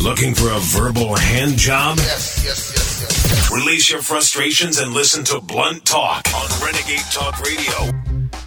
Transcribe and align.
Looking 0.00 0.34
for 0.34 0.48
a 0.48 0.58
verbal 0.60 1.14
hand 1.14 1.58
job? 1.58 1.98
Yes, 1.98 2.42
yes, 2.42 2.72
yes, 2.74 3.00
yes. 3.02 3.50
Release 3.52 3.90
your 3.90 4.00
frustrations 4.00 4.78
and 4.78 4.94
listen 4.94 5.24
to 5.24 5.42
Blunt 5.42 5.84
Talk 5.84 6.22
on 6.34 6.48
Renegade 6.64 7.04
Talk 7.12 7.38
Radio. 7.42 7.92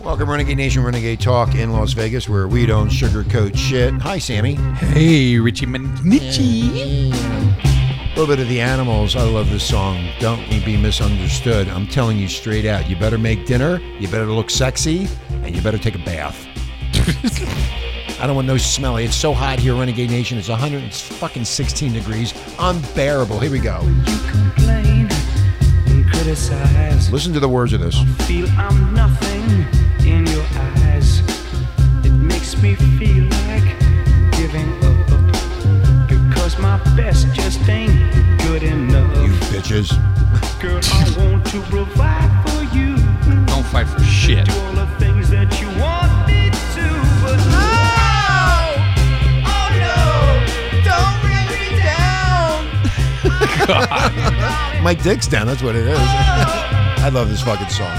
Welcome, 0.04 0.32
Renegade 0.32 0.58
Nation, 0.58 0.84
Renegade 0.84 1.22
Talk 1.22 1.54
in 1.54 1.72
Las 1.72 1.94
Vegas, 1.94 2.28
where 2.28 2.48
we 2.48 2.66
don't 2.66 2.90
sugarcoat 2.90 3.56
shit. 3.56 3.94
Hi, 4.02 4.18
Sammy. 4.18 4.56
Hey, 4.56 5.38
Richie 5.38 5.68
Manichi. 5.68 7.14
A 7.14 8.20
little 8.20 8.26
bit 8.26 8.40
of 8.40 8.50
the 8.50 8.60
animals. 8.60 9.16
I 9.16 9.22
love 9.22 9.52
this 9.52 9.64
song. 9.64 10.10
Don't 10.20 10.50
be 10.50 10.76
misunderstood. 10.76 11.68
I'm 11.68 11.86
telling 11.86 12.18
you 12.18 12.30
straight 12.30 12.66
out. 12.66 12.90
You 12.90 12.96
better 12.96 13.20
make 13.20 13.46
dinner. 13.46 13.80
You 14.00 14.08
better 14.08 14.26
look 14.26 14.50
sexy, 14.50 15.08
and 15.30 15.56
you 15.56 15.62
better 15.62 15.78
take 15.78 15.94
a 15.94 16.00
bath. 16.00 16.48
I 18.20 18.28
don't 18.28 18.36
want 18.36 18.48
no 18.48 18.58
smelly. 18.58 19.06
It's 19.06 19.16
so 19.16 19.34
hot 19.34 19.60
here, 19.60 19.76
Renegade 19.76 20.10
Nation. 20.10 20.38
It's 20.38 20.50
116 20.50 21.94
degrees. 21.94 22.34
Unbearable. 22.60 23.40
Here 23.40 23.52
we 23.52 23.60
go. 23.60 23.80
complain 24.30 25.10
and 25.88 26.10
criticize. 26.10 27.12
Listen 27.12 27.34
to 27.34 27.40
the 27.40 27.50
words 27.50 27.74
of 27.74 27.82
this. 27.82 27.96
Feel 28.28 28.48
I'm 28.52 28.94
nothing 28.94 29.66
in 30.08 30.26
your 30.28 30.46
eyes. 30.56 31.20
It 32.06 32.12
makes 32.12 32.62
me 32.62 32.76
feel 32.76 33.26
like 33.48 33.78
giving 34.32 34.72
up 34.84 36.08
because 36.08 36.58
my 36.60 36.78
best 36.96 37.34
just 37.34 37.68
ain't 37.68 38.14
good 38.40 38.64
enough. 38.64 39.18
You 39.18 39.34
bitches. 39.52 39.90
Girl, 40.62 40.80
I 40.84 41.28
want 41.28 41.46
to 41.48 41.62
provide 41.64 42.32
for 42.48 42.64
you. 42.76 42.96
Don't 43.48 43.66
fight 43.66 43.88
for 43.88 44.00
shit. 44.04 44.48
down. 53.68 54.84
My 54.84 54.94
dick's 54.94 55.28
down. 55.28 55.48
That's 55.48 55.62
what 55.64 55.76
it 55.76 55.88
is. 55.88 55.98
I 55.98 57.10
love 57.10 57.30
this 57.30 57.42
fucking 57.42 57.70
song. 57.70 57.96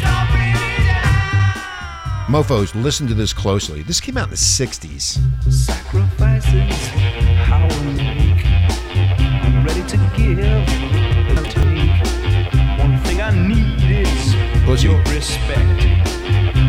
Don't 0.00 0.30
bring 0.30 0.52
me 0.52 0.84
down. 0.86 2.26
Mofos, 2.28 2.74
listen 2.80 3.06
to 3.08 3.14
this 3.14 3.32
closely. 3.32 3.82
This 3.82 4.00
came 4.00 4.16
out 4.16 4.24
in 4.24 4.30
the 4.30 4.36
60s. 4.36 5.18
Sacrifices, 5.52 6.88
how 7.46 7.66
I 7.68 7.82
make. 7.92 8.46
I'm 9.44 9.64
ready 9.64 9.82
to 9.82 9.96
give 10.16 10.38
and 10.38 11.44
take. 11.50 12.78
One 12.78 12.98
thing 13.04 13.20
I 13.20 13.30
need 13.30 14.06
is 14.06 14.34
Pussy. 14.64 14.88
your 14.88 14.98
respect. 15.04 15.84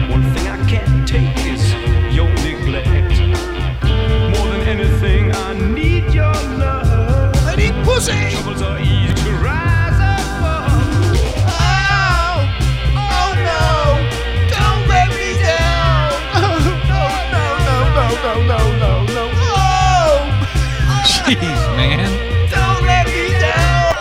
One 0.10 0.24
thing 0.34 0.48
I 0.48 0.66
can't 0.68 1.08
take 1.08 1.55
Oh, 19.58 20.22
Jeez, 21.06 21.62
man. 21.76 22.00
don't 22.52 22.86
let 22.86 23.08
me 23.08 23.30
down. 23.40 23.96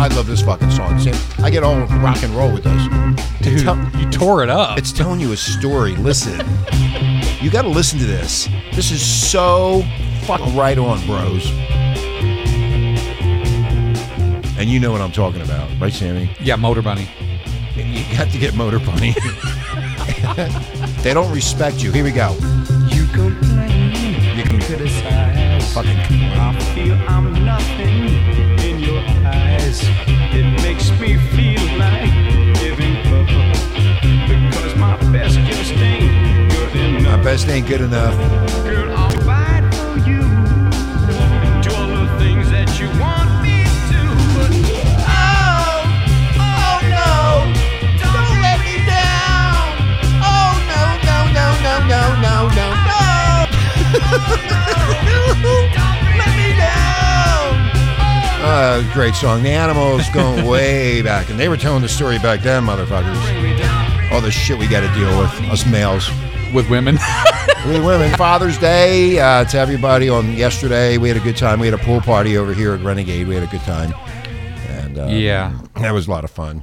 I 0.00 0.08
love 0.16 0.26
this 0.26 0.42
fucking 0.42 0.70
song. 0.72 0.98
See, 0.98 1.12
I 1.42 1.50
get 1.50 1.62
all 1.62 1.76
rock 2.02 2.22
and 2.24 2.34
roll 2.34 2.52
with 2.52 2.64
this. 2.64 2.97
Dude, 3.50 3.60
tell- 3.64 3.90
you 3.98 4.08
tore 4.10 4.42
it 4.42 4.50
up. 4.50 4.78
It's 4.78 4.92
telling 4.92 5.20
you 5.20 5.32
a 5.32 5.36
story. 5.36 5.94
Listen. 5.96 6.38
You 7.40 7.50
got 7.50 7.62
to 7.62 7.68
listen 7.68 7.98
to 8.00 8.04
this. 8.06 8.48
This 8.74 8.90
is 8.90 9.00
so 9.04 9.82
fucking 10.24 10.56
right 10.56 10.76
on, 10.78 11.04
bros. 11.06 11.50
And 14.58 14.68
you 14.68 14.80
know 14.80 14.90
what 14.90 15.00
I'm 15.00 15.12
talking 15.12 15.40
about, 15.40 15.70
right, 15.80 15.92
Sammy? 15.92 16.30
yeah, 16.40 16.56
Motor 16.56 16.82
Bunny. 16.82 17.08
You 17.76 18.02
got 18.16 18.28
to 18.32 18.38
get 18.38 18.54
Motor 18.56 18.80
Bunny. 18.80 19.12
they 21.02 21.14
don't 21.14 21.32
respect 21.32 21.80
you. 21.82 21.92
Here 21.92 22.02
we 22.02 22.10
go. 22.10 22.32
You 22.88 23.06
complain, 23.06 23.92
You 24.36 24.42
can 24.42 24.60
criticize. 24.60 25.72
fucking. 25.72 25.90
I 25.96 26.58
feel 26.74 26.94
I'm 27.08 27.32
nothing 27.44 28.08
in 28.68 28.80
your 28.80 28.98
eyes. 29.24 29.80
It 30.34 30.60
makes 30.62 30.90
me 30.98 31.16
feel 31.36 31.78
like 31.78 31.97
best 35.12 35.38
just 35.38 35.72
ain't 35.72 36.52
good 36.72 37.02
My 37.02 37.16
best 37.22 37.48
ain't 37.48 37.66
good 37.66 37.80
enough. 37.80 38.14
Girl, 38.64 38.92
I'll 38.92 39.10
fight 39.22 39.64
for 39.74 39.96
you. 40.08 40.20
Do 41.62 41.74
all 41.74 41.88
the 41.88 42.08
things 42.18 42.50
that 42.50 42.78
you 42.78 42.88
want 43.00 43.30
me 43.42 43.64
to, 43.88 44.00
but 44.36 44.52
oh, 45.08 45.88
oh 46.36 46.78
no, 46.92 47.48
don't 48.04 48.36
let 48.44 48.60
me 48.60 48.76
down. 48.84 49.80
Oh 50.20 50.52
no, 50.68 50.82
no, 51.08 51.18
no, 51.32 51.46
no, 51.64 51.76
no, 51.88 52.02
no, 52.20 52.48
no, 52.52 52.66
no. 52.84 53.00
Don't 55.38 56.02
let 56.18 56.32
me 56.36 56.48
down. 56.56 57.48
Uh, 58.44 58.90
great 58.92 59.14
song. 59.14 59.42
The 59.42 59.50
Animals 59.50 60.08
going 60.10 60.44
way 60.44 61.00
back, 61.00 61.30
and 61.30 61.38
they 61.38 61.48
were 61.48 61.56
telling 61.56 61.82
the 61.82 61.88
story 61.88 62.18
back 62.18 62.40
then, 62.40 62.64
motherfuckers. 62.64 63.77
Bring 64.08 64.14
me 64.14 64.14
down. 64.14 64.14
All 64.14 64.20
the 64.20 64.30
shit 64.30 64.58
we 64.58 64.66
got 64.66 64.80
to 64.80 64.98
deal 64.98 65.18
with, 65.18 65.50
us 65.50 65.66
males. 65.66 66.08
With 66.52 66.68
women. 66.70 66.98
We 67.66 67.80
women. 67.80 68.14
Father's 68.16 68.56
Day 68.56 69.18
uh, 69.18 69.44
to 69.46 69.58
everybody 69.58 70.08
on 70.08 70.32
yesterday. 70.34 70.96
We 70.96 71.08
had 71.08 71.16
a 71.16 71.20
good 71.20 71.36
time. 71.36 71.58
We 71.58 71.66
had 71.66 71.74
a 71.78 71.84
pool 71.84 72.00
party 72.00 72.38
over 72.38 72.54
here 72.54 72.72
at 72.72 72.80
Renegade. 72.82 73.26
We 73.26 73.34
had 73.34 73.42
a 73.42 73.48
good 73.48 73.62
time, 73.62 73.92
and 74.68 74.96
uh, 74.96 75.06
yeah. 75.06 75.58
that 75.74 75.90
was 75.90 76.06
a 76.06 76.10
lot 76.10 76.22
of 76.22 76.30
fun. 76.30 76.62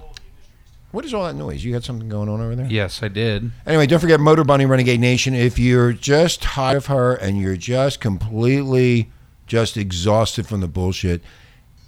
What 0.91 1.03
is 1.03 1.13
all 1.13 1.25
that 1.25 1.35
noise? 1.35 1.65
You 1.65 1.73
got 1.73 1.83
something 1.83 2.07
going 2.07 2.29
on 2.29 2.39
over 2.39 2.55
there? 2.55 2.65
Yes, 2.67 3.03
I 3.03 3.09
did. 3.09 3.51
Anyway, 3.67 3.87
don't 3.87 3.99
forget 3.99 4.21
Motor 4.21 4.45
Bunny 4.45 4.65
Renegade 4.65 5.01
Nation. 5.01 5.35
If 5.35 5.59
you're 5.59 5.91
just 5.91 6.41
tired 6.41 6.77
of 6.77 6.85
her 6.85 7.15
and 7.15 7.39
you're 7.39 7.57
just 7.57 7.99
completely 7.99 9.11
just 9.45 9.75
exhausted 9.75 10.47
from 10.47 10.61
the 10.61 10.69
bullshit, 10.69 11.21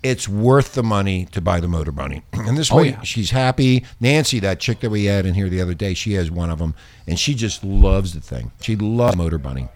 it's 0.03 0.27
worth 0.27 0.73
the 0.73 0.83
money 0.83 1.25
to 1.31 1.41
buy 1.41 1.59
the 1.59 1.67
Motor 1.67 1.91
Bunny. 1.91 2.23
And 2.33 2.57
this 2.57 2.71
Oh, 2.71 2.77
way, 2.77 2.89
yeah. 2.89 3.01
she's 3.01 3.31
happy. 3.31 3.83
Nancy, 3.99 4.39
that 4.39 4.59
chick 4.59 4.79
that 4.81 4.89
we 4.89 5.05
had 5.05 5.25
in 5.25 5.33
here 5.33 5.49
the 5.49 5.61
other 5.61 5.73
day, 5.73 5.93
she 5.93 6.13
has 6.13 6.29
one 6.31 6.49
of 6.49 6.59
them, 6.59 6.75
and 7.07 7.19
she 7.19 7.33
just 7.33 7.63
loves 7.63 8.13
the 8.13 8.21
thing. 8.21 8.51
She 8.61 8.75
loves 8.75 9.17
Motor 9.17 9.37
Bunny. 9.37 9.67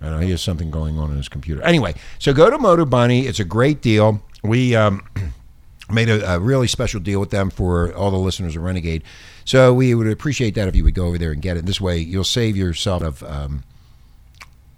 I 0.00 0.10
know 0.10 0.18
he 0.20 0.30
has 0.30 0.42
something 0.42 0.70
going 0.70 0.98
on 0.98 1.10
in 1.10 1.16
his 1.16 1.28
computer. 1.28 1.62
Anyway, 1.62 1.94
so 2.18 2.32
go 2.32 2.50
to 2.50 2.58
Motor 2.58 2.84
Bunny. 2.84 3.26
It's 3.26 3.40
a 3.40 3.44
great 3.44 3.80
deal. 3.80 4.22
We 4.44 4.76
um, 4.76 5.02
made 5.90 6.08
a, 6.08 6.34
a 6.34 6.38
really 6.38 6.68
special 6.68 7.00
deal 7.00 7.18
with 7.20 7.30
them 7.30 7.50
for 7.50 7.92
all 7.94 8.10
the 8.10 8.16
listeners 8.18 8.54
of 8.54 8.62
Renegade. 8.62 9.02
So 9.44 9.72
we 9.74 9.94
would 9.94 10.06
appreciate 10.08 10.54
that 10.54 10.68
if 10.68 10.76
you 10.76 10.84
would 10.84 10.94
go 10.94 11.06
over 11.06 11.18
there 11.18 11.32
and 11.32 11.40
get 11.42 11.56
it. 11.56 11.66
This 11.66 11.80
way, 11.80 11.98
you'll 11.98 12.22
save 12.24 12.56
yourself 12.56 13.02
of 13.02 13.22
um, 13.24 13.64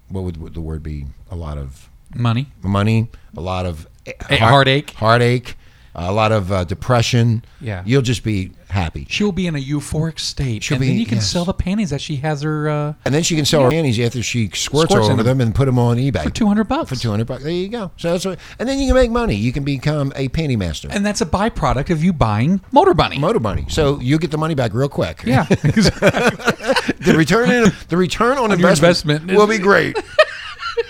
what 0.09 0.23
would, 0.23 0.37
would 0.37 0.53
the 0.53 0.61
word 0.61 0.81
be? 0.81 1.05
A 1.29 1.35
lot 1.35 1.57
of 1.57 1.89
Money. 2.15 2.47
money, 2.63 3.07
a 3.37 3.41
lot 3.41 3.65
of 3.65 3.87
A 4.29 4.35
heartache. 4.37 4.91
heartache, 4.91 5.55
a 5.93 6.11
lot 6.11 6.31
of 6.31 6.51
uh, 6.51 6.63
depression. 6.63 7.43
Yeah. 7.59 7.83
you'll 7.85 8.01
just 8.01 8.23
be 8.23 8.51
happy. 8.69 9.05
She'll 9.09 9.31
be 9.31 9.45
in 9.45 9.55
a 9.55 9.59
euphoric 9.59 10.17
state. 10.19 10.63
She'll 10.63 10.75
and 10.77 10.81
be- 10.81 10.87
then 10.87 10.97
you 10.97 11.05
can 11.05 11.17
yes. 11.17 11.29
sell 11.29 11.45
the 11.45 11.53
panties 11.53 11.91
that 11.91 12.01
she 12.01 12.15
has 12.15 12.41
her 12.41 12.67
uh, 12.69 12.93
And 13.05 13.13
then 13.13 13.21
she 13.21 13.35
can 13.35 13.45
sell 13.45 13.63
her 13.65 13.69
panties 13.69 13.99
after 13.99 14.23
she 14.23 14.47
squirts, 14.47 14.89
Squirts 14.91 15.09
over 15.09 15.21
them. 15.21 15.39
and 15.41 15.53
put 15.53 15.65
them 15.65 15.77
on 15.77 15.97
eBay 15.97 16.23
for 16.23 16.29
200 16.31 16.63
bucks. 16.63 16.89
For 16.89 16.95
two 16.95 17.11
hundred 17.11 17.27
bucks, 17.27 17.43
there 17.43 17.51
you 17.51 17.67
go. 17.67 17.91
So 17.97 18.11
that's 18.13 18.25
what, 18.25 18.39
and 18.57 18.67
then 18.67 18.79
you 18.79 18.87
can 18.87 18.95
make 18.95 19.11
money. 19.11 19.35
You 19.35 19.51
can 19.51 19.63
become 19.63 20.11
a 20.15 20.29
panty 20.29 20.57
master, 20.57 20.87
And 20.89 21.05
that's 21.05 21.21
a 21.21 21.25
byproduct 21.25 21.91
of 21.91 22.03
you 22.03 22.13
buying 22.13 22.61
Motor 22.71 22.95
Bunny. 22.95 23.19
motor 23.19 23.39
bunny. 23.39 23.65
So 23.69 23.99
you 23.99 24.17
get 24.17 24.31
the 24.31 24.37
money 24.39 24.55
back 24.55 24.73
real 24.73 24.89
quick. 24.89 25.21
yeah. 25.25 25.43
the 25.45 27.13
return 27.15 27.51
in, 27.51 27.71
the 27.89 27.97
return 27.97 28.37
on, 28.37 28.45
On 28.45 28.51
investment, 28.53 29.05
investment 29.21 29.37
will 29.37 29.47
be 29.47 29.57
great. 29.59 29.95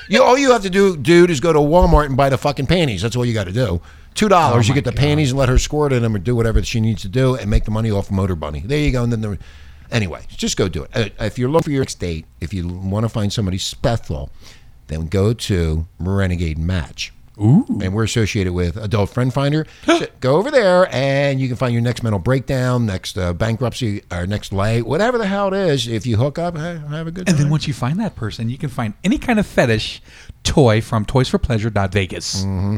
you 0.10 0.22
all 0.24 0.38
you 0.38 0.52
have 0.52 0.64
to 0.64 0.70
do, 0.70 0.96
dude, 0.98 1.30
is 1.30 1.40
go 1.40 1.54
to 1.54 1.60
Walmart 1.60 2.06
and 2.08 2.18
buy 2.18 2.30
the 2.30 2.38
fucking 2.38 2.68
panties. 2.68 3.02
That's 3.02 3.16
all 3.16 3.26
you 3.26 3.34
got 3.34 3.46
to 3.46 3.52
do. 3.52 3.82
Two 4.14 4.28
dollars, 4.28 4.66
Oh 4.66 4.70
you 4.70 4.74
get 4.76 4.84
the 4.84 4.92
God. 4.92 5.00
panties 5.00 5.32
and 5.32 5.40
let 5.40 5.48
her 5.50 5.58
squirt 5.58 5.94
in 5.94 6.02
them 6.04 6.16
or 6.16 6.20
do 6.20 6.36
whatever 6.36 6.62
she 6.64 6.82
needs 6.82 7.02
to 7.04 7.08
do 7.08 7.36
and 7.36 7.50
make 7.50 7.64
the 7.64 7.72
money 7.72 7.92
off 7.92 8.12
Motor 8.12 8.36
Bunny. 8.36 8.60
There 8.60 8.78
you 8.78 8.92
go. 8.92 9.04
And 9.04 9.12
then 9.12 9.22
the 9.22 9.40
anyway, 9.90 10.26
just 10.30 10.58
go 10.58 10.68
do 10.68 10.84
it. 10.84 10.90
Uh, 10.94 11.24
if 11.24 11.40
you're 11.40 11.50
looking 11.50 11.64
for 11.64 11.72
your 11.72 11.82
next 11.82 12.00
date, 12.00 12.26
if 12.42 12.54
you 12.54 12.68
want 12.68 13.06
to 13.06 13.10
find 13.10 13.32
somebody 13.32 13.58
special, 13.58 14.30
then 14.88 15.08
go 15.08 15.34
to 15.34 15.88
Renegade 16.00 16.58
Match. 16.58 17.14
Ooh. 17.40 17.66
and 17.82 17.94
we're 17.94 18.04
associated 18.04 18.54
with 18.54 18.78
Adult 18.78 19.10
Friend 19.10 19.34
Finder. 19.34 19.66
Go 20.20 20.38
over 20.38 20.52
there, 20.52 20.88
and 20.94 21.40
you 21.40 21.48
can 21.48 21.56
find 21.58 21.74
your 21.74 21.82
next 21.82 22.04
mental 22.04 22.20
breakdown, 22.20 22.86
next 22.86 23.18
uh, 23.18 23.34
bankruptcy, 23.34 24.04
or 24.12 24.28
next 24.28 24.52
lay, 24.54 24.82
whatever 24.82 25.18
the 25.18 25.26
hell 25.28 25.48
it 25.48 25.54
is. 25.54 25.88
If 25.88 26.06
you 26.06 26.18
hook 26.18 26.38
up, 26.38 26.58
hey, 26.58 26.80
have 26.90 27.08
a 27.08 27.12
good 27.12 27.26
time. 27.28 27.36
And 27.36 27.44
then 27.44 27.50
once 27.50 27.68
you 27.68 27.74
find 27.74 28.00
that 28.00 28.16
person, 28.16 28.50
you 28.50 28.58
can 28.58 28.70
find 28.70 28.94
any 29.04 29.18
kind 29.18 29.40
of 29.40 29.46
fetish 29.48 30.02
toy 30.44 30.82
from 30.82 31.06
toysforpleasure.vegas. 31.06 32.26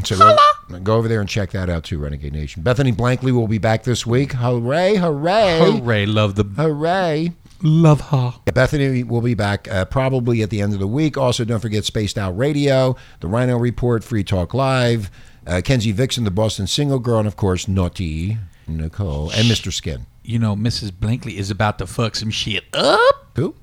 so 0.05 0.17
go, 0.17 0.37
go 0.83 0.95
over 0.95 1.07
there 1.07 1.19
and 1.21 1.29
check 1.29 1.51
that 1.51 1.69
out 1.69 1.83
too, 1.83 1.97
Renegade 1.97 2.33
Nation. 2.33 2.63
Bethany 2.63 2.91
Blankley 2.91 3.31
will 3.31 3.47
be 3.47 3.57
back 3.57 3.83
this 3.83 4.05
week. 4.05 4.33
Hooray! 4.33 4.95
Hooray! 4.95 5.59
Hooray, 5.59 6.05
love 6.05 6.35
the 6.35 6.43
Hooray! 6.43 7.33
Love 7.63 8.01
her. 8.09 8.33
Yeah, 8.45 8.51
Bethany 8.53 9.03
will 9.03 9.21
be 9.21 9.33
back 9.33 9.67
uh, 9.71 9.85
probably 9.85 10.41
at 10.41 10.49
the 10.49 10.61
end 10.61 10.73
of 10.73 10.79
the 10.79 10.87
week. 10.87 11.17
Also, 11.17 11.45
don't 11.45 11.59
forget 11.61 11.85
Spaced 11.85 12.17
Out 12.17 12.37
Radio, 12.37 12.95
The 13.21 13.27
Rhino 13.27 13.57
Report, 13.57 14.03
Free 14.03 14.23
Talk 14.23 14.53
Live, 14.53 15.09
uh, 15.47 15.61
Kenzie 15.63 15.93
Vixen, 15.93 16.25
The 16.25 16.31
Boston 16.31 16.67
Single 16.67 16.99
Girl, 16.99 17.19
and 17.19 17.27
of 17.27 17.37
course, 17.37 17.67
Naughty 17.67 18.37
Nicole 18.67 19.29
and 19.31 19.47
Mr. 19.47 19.71
Skin. 19.71 20.05
You 20.23 20.39
know, 20.39 20.55
Mrs. 20.55 20.91
Blankley 20.91 21.35
is 21.37 21.49
about 21.49 21.77
to 21.79 21.87
fuck 21.87 22.15
some 22.15 22.31
shit 22.31 22.63
up. 22.73 23.27
Who? 23.35 23.55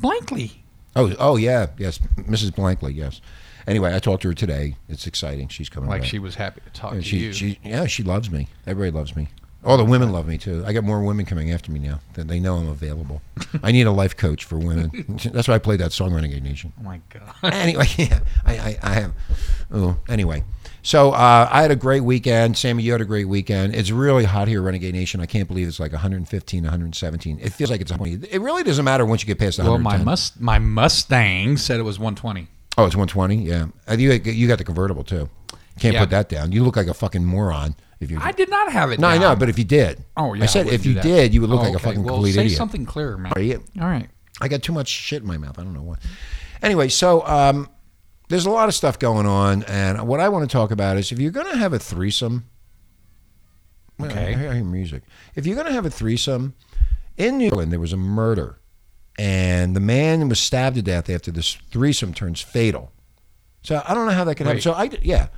Blankley. 0.00 0.52
Oh, 0.96 1.14
oh 1.18 1.36
yeah, 1.36 1.66
yes, 1.78 1.98
Mrs. 2.16 2.50
Blankley, 2.52 2.94
yes. 2.94 3.20
Anyway, 3.66 3.94
I 3.94 3.98
talked 3.98 4.22
to 4.22 4.28
her 4.28 4.34
today. 4.34 4.76
It's 4.88 5.06
exciting. 5.06 5.48
She's 5.48 5.68
coming 5.68 5.90
Like 5.90 6.00
back. 6.02 6.10
she 6.10 6.18
was 6.18 6.36
happy 6.36 6.62
to 6.64 6.70
talk 6.70 6.92
And 6.92 7.02
to 7.02 7.08
she, 7.08 7.18
you. 7.18 7.32
she, 7.32 7.58
yeah, 7.62 7.86
she 7.86 8.02
loves 8.02 8.30
me. 8.30 8.48
Everybody 8.66 8.96
loves 8.96 9.14
me. 9.14 9.28
All 9.64 9.76
the 9.76 9.84
women 9.84 10.12
love 10.12 10.26
me 10.28 10.38
too. 10.38 10.62
I 10.64 10.72
got 10.72 10.84
more 10.84 11.02
women 11.02 11.26
coming 11.26 11.50
after 11.50 11.72
me 11.72 11.80
now. 11.80 12.00
That 12.14 12.28
they 12.28 12.38
know 12.38 12.56
I'm 12.56 12.68
available. 12.68 13.20
I 13.62 13.72
need 13.72 13.86
a 13.86 13.90
life 13.90 14.16
coach 14.16 14.44
for 14.44 14.56
women. 14.56 15.18
That's 15.32 15.48
why 15.48 15.54
I 15.54 15.58
played 15.58 15.80
that 15.80 15.92
song, 15.92 16.14
Renegade 16.14 16.44
Nation. 16.44 16.72
oh 16.78 16.84
my 16.84 17.00
god. 17.10 17.34
anyway, 17.52 17.86
yeah, 17.96 18.20
I, 18.44 18.52
I, 18.58 18.78
I 18.82 18.92
have. 18.94 19.12
Oh, 19.72 19.98
anyway. 20.08 20.44
So 20.82 21.10
uh, 21.10 21.48
I 21.50 21.60
had 21.60 21.72
a 21.72 21.76
great 21.76 22.04
weekend. 22.04 22.56
Sammy, 22.56 22.84
you 22.84 22.92
had 22.92 23.00
a 23.00 23.04
great 23.04 23.26
weekend. 23.26 23.74
It's 23.74 23.90
really 23.90 24.24
hot 24.24 24.46
here, 24.46 24.62
Renegade 24.62 24.94
Nation. 24.94 25.20
I 25.20 25.26
can't 25.26 25.48
believe 25.48 25.66
it's 25.66 25.80
like 25.80 25.92
115, 25.92 26.62
117. 26.62 27.38
It 27.40 27.52
feels 27.52 27.70
like 27.70 27.80
it's 27.80 27.90
20. 27.90 28.28
It 28.30 28.40
really 28.40 28.62
doesn't 28.62 28.84
matter 28.84 29.04
once 29.04 29.22
you 29.22 29.26
get 29.26 29.38
past 29.40 29.56
the 29.56 29.64
Well, 29.64 29.78
my 29.78 29.98
must 29.98 30.40
my 30.40 30.58
Mustang 30.60 31.56
said 31.56 31.80
it 31.80 31.82
was 31.82 31.98
120. 31.98 32.46
oh, 32.78 32.86
it's 32.86 32.94
120. 32.96 33.42
Yeah, 33.42 33.66
you 33.96 34.12
you 34.12 34.46
got 34.46 34.58
the 34.58 34.64
convertible 34.64 35.02
too. 35.02 35.28
Can't 35.78 35.94
Yeah. 35.94 36.00
put 36.00 36.10
that 36.10 36.28
down. 36.28 36.52
You 36.52 36.64
look 36.64 36.76
like 36.76 36.86
a 36.88 36.94
fucking 36.94 37.24
moron 37.24 37.74
if 38.00 38.10
you. 38.10 38.18
I 38.20 38.32
did 38.32 38.50
not 38.50 38.72
have 38.72 38.90
it. 38.90 39.00
no, 39.00 39.08
I 39.08 39.18
know, 39.18 39.34
but 39.36 39.48
if 39.48 39.58
you 39.58 39.64
did, 39.64 40.04
Oh 40.16 40.34
yeah. 40.34 40.42
I 40.44 40.46
said 40.46 40.66
wouldn't 40.66 40.80
if 40.80 40.86
you 40.86 40.94
that. 40.94 41.02
did, 41.02 41.34
you 41.34 41.40
would 41.40 41.50
look 41.50 41.60
Oh, 41.60 41.64
like 41.64 41.74
a 41.74 41.78
fucking 41.78 42.02
well, 42.02 42.14
complete 42.16 42.32
say 42.34 42.44
idiot. 42.44 42.56
something 42.58 42.84
clearer, 42.86 43.16
man. 43.18 43.32
All 43.80 43.86
right. 43.88 44.08
I 44.40 44.48
got 44.48 44.62
too 44.62 44.72
much 44.72 44.88
shit 44.88 45.22
in 45.22 45.28
my 45.28 45.36
mouth. 45.38 45.58
I 45.58 45.62
don't 45.62 45.74
know 45.74 45.82
what. 45.82 45.98
Anyway, 46.62 46.88
so 46.88 47.26
um, 47.26 47.68
there's 48.28 48.46
a 48.46 48.50
lot 48.50 48.68
of 48.68 48.74
stuff 48.74 48.98
going 48.98 49.26
on, 49.26 49.62
and 49.64 50.06
what 50.06 50.20
I 50.20 50.28
want 50.28 50.48
to 50.48 50.52
talk 50.52 50.70
about 50.70 50.96
is 50.96 51.10
if 51.12 51.18
you're 51.18 51.30
going 51.32 51.50
to 51.50 51.56
have 51.58 51.72
a 51.72 51.78
threesome. 51.78 52.44
Okay. 54.00 54.34
I 54.34 54.38
hear, 54.38 54.50
I 54.50 54.54
hear 54.56 54.64
music. 54.64 55.02
If 55.34 55.46
you're 55.46 55.56
going 55.56 55.66
to 55.66 55.72
have 55.72 55.84
a 55.86 55.90
threesome, 55.90 56.54
in 57.16 57.38
New 57.38 57.50
Zealand 57.50 57.72
there 57.72 57.80
was 57.80 57.92
a 57.92 57.96
murder, 57.96 58.60
and 59.18 59.74
the 59.74 59.80
man 59.80 60.28
was 60.28 60.38
stabbed 60.38 60.76
to 60.76 60.82
death 60.82 61.10
after 61.10 61.30
this 61.32 61.54
threesome 61.72 62.14
turns 62.14 62.40
fatal. 62.40 62.92
So 63.62 63.82
I 63.86 63.92
don't 63.94 64.06
know 64.06 64.12
how 64.12 64.22
that 64.24 64.36
could 64.36 64.46
happen. 64.46 64.62
So 64.62 64.72
I 64.72 64.88
yeah, 65.02 65.28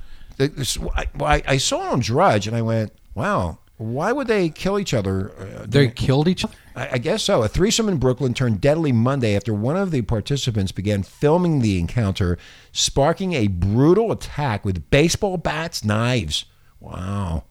I, 0.95 1.05
I, 1.19 1.43
I 1.47 1.57
saw 1.57 1.87
it 1.87 1.93
on 1.93 1.99
Drudge, 1.99 2.47
and 2.47 2.55
I 2.55 2.61
went, 2.61 2.91
wow. 3.15 3.59
Why 3.77 4.11
would 4.11 4.27
they 4.27 4.49
kill 4.49 4.77
each 4.77 4.93
other? 4.93 5.31
Uh, 5.39 5.65
They 5.67 5.87
killed 5.87 6.27
each 6.27 6.45
other. 6.45 6.53
I, 6.75 6.99
guess 6.99 7.23
so. 7.23 7.41
A 7.41 7.47
threesome 7.47 7.89
in 7.89 7.97
Brooklyn 7.97 8.35
turned 8.35 8.61
deadly 8.61 8.91
Monday 8.91 9.35
after 9.35 9.55
one 9.55 9.75
of 9.75 9.89
the 9.89 10.03
participants 10.03 10.71
began 10.71 11.01
filming 11.01 11.61
the 11.61 11.79
encounter, 11.79 12.37
sparking 12.71 13.33
a 13.33 13.47
brutal 13.47 14.11
attack 14.11 14.63
with 14.63 14.87
baseball 14.91 15.37
bats, 15.37 15.83
knives. 15.83 16.45
Wow, 16.79 17.45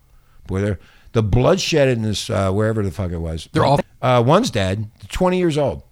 boy, 0.47 0.77
the 1.13 1.23
bloodshed 1.23 1.89
in 1.89 2.03
this 2.03 2.31
uh, 2.31 2.53
wherever 2.53 2.83
the 2.85 2.93
fuck 2.93 3.11
it 3.11 3.19
was. 3.19 3.49
They're 3.53 3.65
all- 3.65 3.81
Uh, 4.01 4.23
one's 4.25 4.51
dead, 4.51 4.89
twenty 5.09 5.39
years 5.39 5.59
old. 5.59 5.83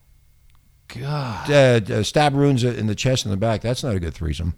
God. 0.87 1.51
Uh, 1.51 1.81
uh, 1.95 2.03
stab 2.05 2.33
wounds 2.35 2.63
in 2.65 2.87
the 2.87 2.95
chest 2.95 3.25
and 3.25 3.33
the 3.33 3.37
back. 3.37 3.61
That's 3.61 3.83
not 3.83 3.95
a 3.97 4.01
good 4.01 4.15
threesome. 4.15 4.55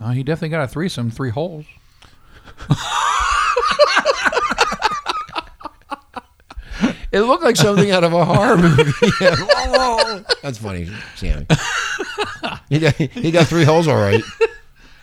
Oh, 0.00 0.10
he 0.10 0.22
definitely 0.22 0.50
got 0.50 0.64
a 0.64 0.68
threesome, 0.68 1.10
three 1.10 1.30
holes. 1.30 1.64
It 7.12 7.20
looked 7.20 7.44
like 7.44 7.56
something 7.56 7.90
out 7.90 8.04
of 8.04 8.12
a 8.12 8.24
horror 8.24 8.58
movie. 8.58 8.92
Yeah. 9.20 9.36
Whoa. 9.38 10.22
That's 10.42 10.58
funny, 10.58 10.88
Sammy. 11.14 11.46
he, 12.68 12.78
got, 12.78 12.94
he 12.94 13.30
got 13.30 13.46
three 13.46 13.64
holes 13.64 13.88
all 13.88 13.96
right. 13.96 14.22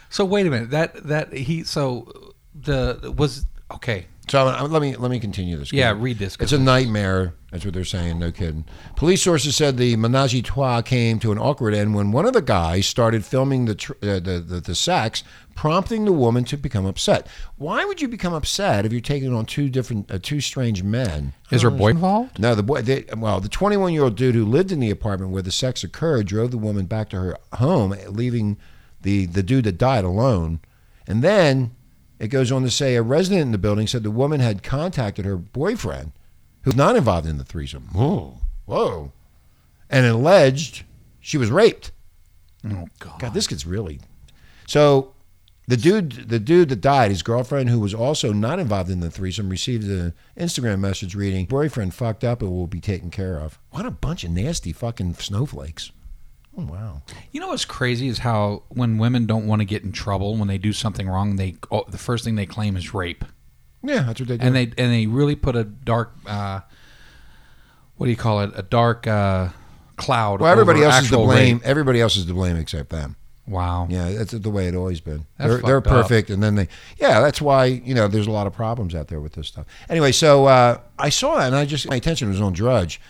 So 0.09 0.23
wait 0.25 0.45
a 0.45 0.49
minute. 0.51 0.69
That 0.69 1.07
that 1.07 1.33
he 1.33 1.63
so 1.63 2.33
the 2.53 3.13
was 3.17 3.47
okay. 3.71 4.05
So 4.29 4.47
uh, 4.47 4.67
let 4.67 4.81
me 4.81 4.95
let 4.95 5.11
me 5.11 5.19
continue 5.19 5.57
this. 5.57 5.73
Yeah, 5.73 5.93
read 5.97 6.17
this, 6.17 6.37
It's 6.39 6.53
a 6.53 6.57
nightmare. 6.59 7.35
That's 7.51 7.65
what 7.65 7.73
they're 7.73 7.83
saying. 7.83 8.19
No 8.19 8.31
kidding. 8.31 8.65
Police 8.95 9.21
sources 9.21 9.55
said 9.55 9.77
the 9.77 9.95
menage 9.97 10.33
a 10.33 10.41
trois 10.41 10.81
came 10.81 11.19
to 11.19 11.31
an 11.31 11.37
awkward 11.37 11.73
end 11.73 11.93
when 11.93 12.11
one 12.11 12.25
of 12.25 12.33
the 12.33 12.41
guys 12.41 12.87
started 12.87 13.25
filming 13.25 13.65
the 13.65 13.75
tr- 13.75 13.93
uh, 14.01 14.19
the, 14.19 14.43
the 14.45 14.61
the 14.61 14.75
sex, 14.75 15.23
prompting 15.55 16.05
the 16.05 16.13
woman 16.13 16.45
to 16.45 16.57
become 16.57 16.85
upset. 16.85 17.27
Why 17.57 17.83
would 17.83 18.01
you 18.01 18.07
become 18.07 18.33
upset 18.33 18.85
if 18.85 18.91
you're 18.91 19.01
taking 19.01 19.33
on 19.33 19.45
two 19.45 19.69
different 19.69 20.09
uh, 20.09 20.19
two 20.21 20.39
strange 20.39 20.83
men? 20.83 21.33
Is 21.51 21.61
her 21.61 21.69
boy 21.69 21.89
involved? 21.89 22.39
No, 22.39 22.55
the 22.55 22.63
boy. 22.63 22.81
They, 22.81 23.05
well, 23.15 23.39
the 23.41 23.49
21 23.49 23.93
year 23.93 24.03
old 24.05 24.15
dude 24.15 24.35
who 24.35 24.45
lived 24.45 24.71
in 24.71 24.79
the 24.79 24.89
apartment 24.89 25.31
where 25.31 25.43
the 25.43 25.51
sex 25.51 25.83
occurred 25.83 26.27
drove 26.27 26.51
the 26.51 26.57
woman 26.57 26.85
back 26.85 27.09
to 27.09 27.17
her 27.17 27.37
home, 27.53 27.93
leaving 28.07 28.57
the 29.01 29.25
the 29.25 29.43
dude 29.43 29.65
that 29.65 29.77
died 29.77 30.05
alone. 30.05 30.61
And 31.05 31.21
then 31.21 31.75
it 32.23 32.29
goes 32.29 32.53
on 32.53 32.61
to 32.61 32.71
say 32.71 32.95
a 32.95 33.01
resident 33.01 33.41
in 33.41 33.51
the 33.51 33.57
building 33.57 33.85
said 33.85 34.03
the 34.03 34.09
woman 34.09 34.39
had 34.39 34.63
contacted 34.63 35.25
her 35.25 35.35
boyfriend, 35.35 36.13
who's 36.61 36.75
not 36.75 36.95
involved 36.95 37.27
in 37.27 37.37
the 37.37 37.43
threesome. 37.43 37.89
Whoa, 37.91 38.39
whoa, 38.65 39.11
and 39.89 40.05
alleged 40.05 40.85
she 41.19 41.37
was 41.37 41.51
raped. 41.51 41.91
Oh 42.65 42.87
God. 42.99 43.19
God, 43.19 43.33
this 43.33 43.45
gets 43.45 43.65
really. 43.65 43.99
So, 44.67 45.13
the 45.67 45.75
dude, 45.75 46.29
the 46.29 46.39
dude 46.39 46.69
that 46.69 46.79
died, 46.79 47.11
his 47.11 47.23
girlfriend, 47.23 47.69
who 47.69 47.81
was 47.81 47.93
also 47.93 48.31
not 48.31 48.57
involved 48.57 48.89
in 48.89 49.01
the 49.01 49.11
threesome, 49.11 49.49
received 49.49 49.83
an 49.83 50.13
Instagram 50.37 50.79
message 50.79 51.15
reading, 51.15 51.45
"Boyfriend 51.45 51.93
fucked 51.93 52.23
up 52.23 52.41
and 52.41 52.49
will 52.49 52.67
be 52.67 52.79
taken 52.79 53.11
care 53.11 53.37
of." 53.37 53.59
What 53.71 53.85
a 53.85 53.91
bunch 53.91 54.23
of 54.23 54.31
nasty 54.31 54.71
fucking 54.71 55.15
snowflakes! 55.15 55.91
Oh 56.57 56.65
wow. 56.65 57.01
You 57.31 57.39
know 57.39 57.47
what's 57.47 57.65
crazy 57.65 58.07
is 58.07 58.19
how 58.19 58.63
when 58.69 58.97
women 58.97 59.25
don't 59.25 59.47
want 59.47 59.61
to 59.61 59.65
get 59.65 59.83
in 59.83 59.91
trouble 59.91 60.35
when 60.37 60.47
they 60.47 60.57
do 60.57 60.71
something 60.73 61.07
wrong, 61.09 61.35
they 61.37 61.55
oh, 61.71 61.83
the 61.89 61.97
first 61.97 62.23
thing 62.23 62.35
they 62.35 62.45
claim 62.45 62.75
is 62.77 62.93
rape, 62.93 63.25
Yeah, 63.81 64.03
that's 64.03 64.19
what 64.19 64.29
they 64.29 64.37
do. 64.37 64.45
and 64.45 64.55
they 64.55 64.71
and 64.77 64.91
they 64.93 65.07
really 65.07 65.35
put 65.35 65.55
a 65.55 65.63
dark, 65.63 66.13
uh, 66.27 66.59
what 67.97 68.05
do 68.05 68.11
you 68.11 68.17
call 68.17 68.41
it? 68.41 68.51
A 68.55 68.61
dark 68.61 69.07
uh, 69.07 69.49
cloud. 69.95 70.41
well, 70.41 70.51
everybody 70.51 70.83
else 70.83 71.03
is 71.03 71.09
to 71.09 71.17
blame. 71.17 71.57
rape. 71.57 71.65
Everybody 71.65 72.01
else 72.01 72.17
is 72.17 72.25
to 72.25 72.33
blame 72.33 72.55
except 72.57 72.89
them. 72.89 73.15
Wow. 73.45 73.87
Yeah, 73.89 74.11
that's 74.11 74.31
the 74.31 74.49
way 74.49 74.67
it 74.67 74.75
always 74.75 75.01
been. 75.01 75.25
That's 75.37 75.49
they're 75.55 75.61
they're 75.61 75.81
fucked 75.81 75.87
up. 75.87 76.01
perfect, 76.03 76.29
and 76.29 76.41
then 76.41 76.55
they, 76.55 76.67
yeah, 76.97 77.19
that's 77.19 77.41
why 77.41 77.65
you 77.65 77.93
know 77.93 78.07
there's 78.07 78.27
a 78.27 78.31
lot 78.31 78.47
of 78.47 78.53
problems 78.53 78.95
out 78.95 79.09
there 79.09 79.19
with 79.19 79.33
this 79.33 79.47
stuff. 79.47 79.65
Anyway, 79.89 80.11
so 80.13 80.45
uh, 80.45 80.79
I 80.97 81.09
saw 81.09 81.35
that, 81.37 81.47
and 81.47 81.55
I 81.55 81.65
just 81.65 81.89
my 81.89 81.95
attention 81.97 82.29
was 82.29 82.39
on 82.39 82.53
Drudge, 82.53 83.01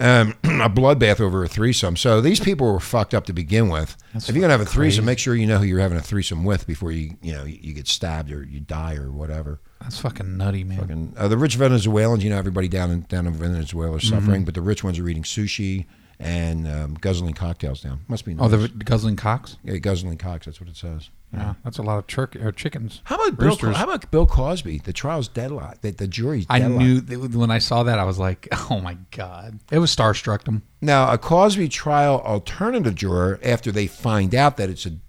um, 0.00 0.34
a 0.44 0.70
bloodbath 0.70 1.20
over 1.20 1.44
a 1.44 1.48
threesome. 1.48 1.96
So 1.96 2.20
these 2.20 2.40
people 2.40 2.72
were 2.72 2.80
fucked 2.80 3.14
up 3.14 3.26
to 3.26 3.32
begin 3.32 3.68
with. 3.68 3.96
if 4.14 4.28
you're 4.30 4.40
gonna 4.40 4.52
have 4.52 4.60
a 4.60 4.66
threesome, 4.66 5.04
make 5.04 5.18
sure 5.18 5.34
you 5.34 5.46
know 5.46 5.58
who 5.58 5.64
you're 5.64 5.80
having 5.80 5.98
a 5.98 6.02
threesome 6.02 6.44
with 6.44 6.66
before 6.66 6.92
you 6.92 7.16
you 7.22 7.32
know 7.32 7.44
you, 7.44 7.72
get 7.72 7.88
stabbed 7.88 8.30
or 8.30 8.44
you 8.44 8.60
die 8.60 8.96
or 8.96 9.10
whatever. 9.10 9.60
That's 9.80 9.98
fucking 9.98 10.36
nutty, 10.36 10.64
man. 10.64 10.90
And 10.90 11.18
uh, 11.18 11.28
the 11.28 11.36
rich 11.36 11.56
Venezuelans, 11.56 12.24
you 12.24 12.30
know, 12.30 12.38
everybody 12.38 12.68
down 12.68 12.90
in 12.90 13.02
down 13.02 13.26
in 13.26 13.34
Venezuela 13.34 13.96
is 13.96 14.08
suffering, 14.08 14.44
but 14.44 14.54
the 14.54 14.62
rich 14.62 14.82
ones 14.82 14.98
are 14.98 15.08
eating 15.08 15.24
sushi 15.24 15.86
and 16.18 16.66
um, 16.68 16.94
guzzling 16.94 17.34
cocktails 17.34 17.80
down. 17.82 18.00
Must 18.08 18.24
be 18.24 18.34
nice. 18.34 18.44
Oh, 18.44 18.48
the 18.48 18.68
guzzling 18.68 19.16
cocks. 19.16 19.56
yeah, 19.64 19.76
guzzling 19.78 20.18
cocks. 20.18 20.46
That's 20.46 20.60
what 20.60 20.68
it 20.68 20.76
says. 20.76 21.10
Yeah, 21.32 21.54
that's 21.64 21.78
a 21.78 21.82
lot 21.82 21.98
of 21.98 22.06
turkey 22.06 22.38
or 22.38 22.52
chickens. 22.52 23.00
How 23.04 23.16
about 23.16 23.36
Bill? 23.38 23.72
How 23.74 23.84
about 23.84 24.08
Bill 24.12 24.24
Cosby? 24.26 24.78
The 24.84 24.92
trial's 24.92 25.26
deadlocked. 25.26 25.82
The, 25.82 25.90
the 25.90 26.06
jury's 26.06 26.46
I 26.48 26.60
knew 26.60 27.00
that 27.00 27.18
when 27.36 27.50
I 27.50 27.58
saw 27.58 27.82
that, 27.82 27.98
I 27.98 28.04
was 28.04 28.18
like, 28.20 28.46
"Oh 28.70 28.78
my 28.80 28.96
god!" 29.10 29.58
It 29.72 29.80
was 29.80 29.94
starstruck 29.94 30.44
them. 30.44 30.62
Now, 30.80 31.10
a 31.12 31.18
Cosby 31.18 31.68
trial 31.70 32.20
alternative 32.20 32.94
juror, 32.94 33.40
after 33.42 33.72
they 33.72 33.88
find 33.88 34.32
out 34.34 34.58
that 34.58 34.70
it's 34.70 34.86
a 34.86 34.90
d- 34.90 35.00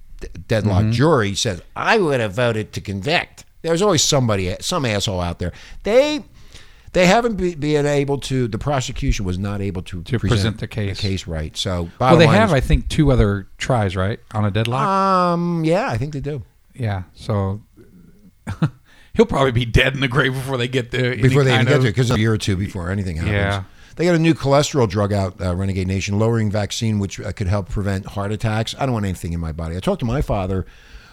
deadlocked 0.47 0.85
Mm-hmm. 0.85 0.91
jury, 0.93 1.35
says, 1.35 1.61
"I 1.75 1.99
would 1.99 2.19
have 2.19 2.33
voted 2.33 2.73
to 2.73 2.81
convict." 2.81 3.45
There's 3.61 3.81
always 3.83 4.03
somebody, 4.03 4.55
some 4.61 4.85
asshole 4.85 5.21
out 5.21 5.37
there. 5.39 5.51
They, 5.83 6.23
they 6.95 7.05
haven't 7.05 7.35
be, 7.35 7.53
been 7.55 7.85
able 7.85 8.17
to. 8.19 8.47
The 8.47 8.57
prosecution 8.57 9.25
was 9.25 9.37
not 9.37 9.61
able 9.61 9.81
to, 9.83 10.01
To 10.03 10.17
present 10.17 10.59
the 10.59 10.67
case. 10.67 10.99
case 10.99 11.27
right. 11.27 11.55
So, 11.55 11.89
Well, 11.99 12.15
they 12.17 12.25
have, 12.25 12.49
is- 12.49 12.53
I 12.53 12.59
think, 12.61 12.87
two 12.89 13.11
other 13.11 13.47
tries, 13.57 13.95
right, 13.95 14.19
on 14.33 14.45
a 14.45 14.49
deadlock. 14.51 14.81
um, 14.87 15.63
yeah, 15.65 15.89
I 15.89 15.97
think 15.97 16.13
they 16.13 16.21
do. 16.21 16.41
yeah, 16.73 17.03
so 17.13 17.61
he'll 19.13 19.25
probably 19.25 19.51
be 19.51 19.65
dead 19.65 19.93
in 19.93 19.99
the 19.99 20.07
grave 20.07 20.33
before 20.33 20.57
they 20.57 20.67
get 20.67 20.91
there. 20.91 21.15
before 21.15 21.43
they 21.43 21.53
even 21.53 21.65
get 21.65 21.81
there, 21.81 21.91
because 21.91 22.11
a 22.11 22.19
year 22.19 22.33
or 22.33 22.37
two 22.37 22.55
before 22.55 22.89
anything 22.89 23.17
happens. 23.17 23.33
Yeah. 23.33 23.63
They 23.97 24.05
got 24.05 24.15
a 24.15 24.19
new 24.19 24.33
cholesterol 24.33 24.89
drug 24.89 25.13
out, 25.13 25.39
uh, 25.39 25.55
Renegade 25.55 25.87
Nation, 25.87 26.19
lowering 26.19 26.51
vaccine, 26.51 26.99
which 26.99 27.19
uh, 27.19 27.31
could 27.31 27.47
help 27.47 27.69
prevent 27.69 28.05
heart 28.05 28.31
attacks. 28.33 28.75
I 28.77 28.85
don't 28.85 28.91
want 28.93 29.05
anything 29.05 29.31
in 29.31 29.39
my 29.39 29.53
body. 29.53 29.77
I 29.77 29.79
talked 29.79 29.99
to 30.01 30.05
my 30.05 30.21
father 30.21 30.65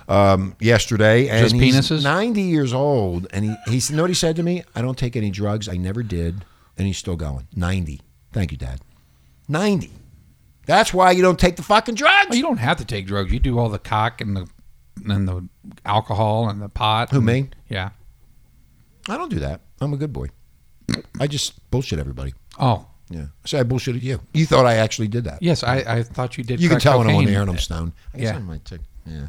um, 0.09 0.57
yesterday, 0.61 1.29
and 1.29 1.43
Just 1.49 1.55
he's 1.55 1.75
penises? 1.77 2.03
90 2.05 2.43
years 2.43 2.73
old, 2.73 3.27
and 3.33 3.45
he, 3.45 3.55
he 3.67 3.81
said, 3.81 3.93
you 3.93 3.97
know 3.97 4.03
what 4.05 4.11
he 4.11 4.15
said 4.15 4.37
to 4.37 4.43
me? 4.43 4.63
I 4.75 4.83
don't 4.83 4.99
take 4.99 5.17
any 5.17 5.31
drugs. 5.31 5.69
I 5.69 5.77
never 5.77 6.03
did, 6.03 6.45
and 6.77 6.87
he's 6.87 6.99
still 6.99 7.17
going. 7.17 7.47
90. 7.55 8.01
Thank 8.33 8.51
you, 8.53 8.59
Dad. 8.59 8.81
90. 9.49 9.91
That's 10.67 10.95
why 10.95 11.11
you 11.11 11.23
don't 11.23 11.39
take 11.39 11.57
the 11.57 11.63
fucking 11.63 11.97
drugs. 11.97 12.29
Well, 12.31 12.37
you 12.37 12.43
don't 12.43 12.59
have 12.59 12.79
to 12.79 12.85
take 12.85 13.07
drugs. 13.07 13.33
You 13.33 13.41
do 13.41 13.59
all 13.59 13.69
the 13.69 13.79
cock 13.81 14.21
and 14.21 14.37
the 14.37 14.49
and 15.09 15.27
the 15.27 15.49
alcohol 15.85 16.49
and 16.49 16.63
the 16.63 16.69
pot. 16.69 17.11
Who, 17.11 17.17
and- 17.17 17.27
me? 17.27 17.51
Yeah. 17.69 17.91
I 19.09 19.17
don't 19.17 19.31
do 19.31 19.41
that. 19.41 19.63
I'm 19.81 19.93
a 19.93 19.97
good 19.97 20.13
boy. 20.13 20.29
I 21.19 21.27
just 21.27 21.69
bullshit 21.71 21.99
everybody. 21.99 22.35
Oh, 22.61 22.87
Yeah. 23.11 23.27
So 23.45 23.59
I 23.59 23.65
bullshitted 23.65 24.03
you. 24.03 24.21
You 24.33 24.47
thought 24.47 24.65
I 24.67 24.75
actually 24.75 25.09
did 25.09 25.25
that. 25.25 25.43
Yes, 25.43 25.65
I, 25.65 25.79
I 25.79 26.03
thought 26.05 26.39
you 26.39 26.45
did. 26.45 26.61
You 26.61 26.69
can 26.69 26.79
tell 26.79 26.99
when 26.99 27.09
I'm 27.09 27.17
on 27.17 27.25
the 27.25 27.35
air 27.35 27.41
and 27.43 27.51
I'm 27.51 27.59
stoned. 27.59 27.93
I 28.15 28.19
guess 28.19 28.27
Yeah. 28.33 28.37
I 28.37 28.41
might 28.41 28.65
take. 28.65 28.81
Yeah. 29.07 29.27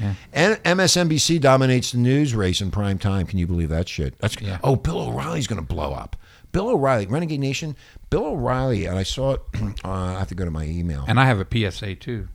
Yeah. 0.00 0.14
And 0.32 0.56
MSNBC 0.64 1.40
dominates 1.40 1.92
the 1.92 1.98
news 1.98 2.34
race 2.34 2.60
in 2.60 2.70
prime 2.70 2.98
time. 2.98 3.26
Can 3.26 3.38
you 3.38 3.46
believe 3.46 3.68
that 3.68 3.88
shit? 3.88 4.18
That's 4.18 4.40
Yeah. 4.40 4.58
oh, 4.64 4.76
Bill 4.76 5.00
O'Reilly's 5.00 5.46
going 5.46 5.60
to 5.60 5.66
blow 5.66 5.92
up. 5.92 6.16
Bill 6.52 6.68
O'Reilly, 6.70 7.06
Renegade 7.06 7.40
Nation. 7.40 7.76
Bill 8.10 8.26
O'Reilly, 8.26 8.86
and 8.86 8.98
I 8.98 9.02
saw 9.04 9.32
it. 9.32 9.42
Uh, 9.84 9.90
I 9.90 10.18
have 10.18 10.28
to 10.28 10.34
go 10.34 10.44
to 10.44 10.50
my 10.50 10.64
email. 10.64 11.04
And 11.08 11.18
I 11.18 11.26
have 11.26 11.40
a 11.40 11.46
PSA 11.70 11.94
too. 11.96 12.28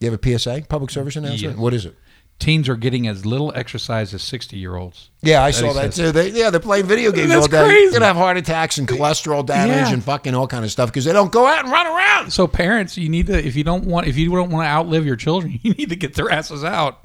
you 0.00 0.10
have 0.10 0.20
a 0.24 0.38
PSA, 0.38 0.64
public 0.68 0.90
service 0.90 1.16
announcement. 1.16 1.54
Yes. 1.54 1.60
What 1.60 1.72
is 1.74 1.84
it? 1.86 1.96
Teens 2.42 2.68
are 2.68 2.74
getting 2.76 3.06
as 3.06 3.24
little 3.24 3.52
exercise 3.54 4.12
as 4.12 4.22
60 4.22 4.56
year 4.56 4.74
olds. 4.74 5.10
Yeah, 5.22 5.44
I 5.44 5.52
That 5.52 5.56
saw 5.56 5.72
that 5.74 5.94
says. 5.94 6.06
too. 6.08 6.10
They, 6.12 6.30
yeah, 6.30 6.50
they're 6.50 6.58
playing 6.58 6.86
video 6.86 7.12
games 7.12 7.28
That's 7.28 7.42
all 7.42 7.48
day. 7.48 7.64
crazy. 7.64 7.84
They're 7.90 8.00
gonna 8.00 8.06
have 8.06 8.16
heart 8.16 8.36
attacks 8.36 8.78
and 8.78 8.88
cholesterol 8.88 9.46
damage 9.46 9.76
Yeah. 9.76 9.92
and 9.92 10.02
fucking 10.02 10.34
all 10.34 10.48
kind 10.48 10.64
of 10.64 10.72
stuff 10.72 10.88
because 10.90 11.04
they 11.04 11.12
don't 11.12 11.30
go 11.30 11.46
out 11.46 11.62
and 11.62 11.72
run 11.72 11.86
around. 11.86 12.32
So 12.32 12.48
parents, 12.48 12.98
you 12.98 13.08
need 13.08 13.28
to 13.28 13.46
if 13.46 13.54
you 13.54 13.62
don't 13.62 13.84
want 13.84 14.08
if 14.08 14.16
you 14.16 14.28
don't 14.30 14.50
want 14.50 14.64
to 14.66 14.68
outlive 14.70 15.06
your 15.06 15.14
children, 15.14 15.60
you 15.62 15.72
need 15.74 15.90
to 15.90 15.96
get 15.96 16.14
their 16.14 16.30
asses 16.30 16.64
out. 16.64 17.04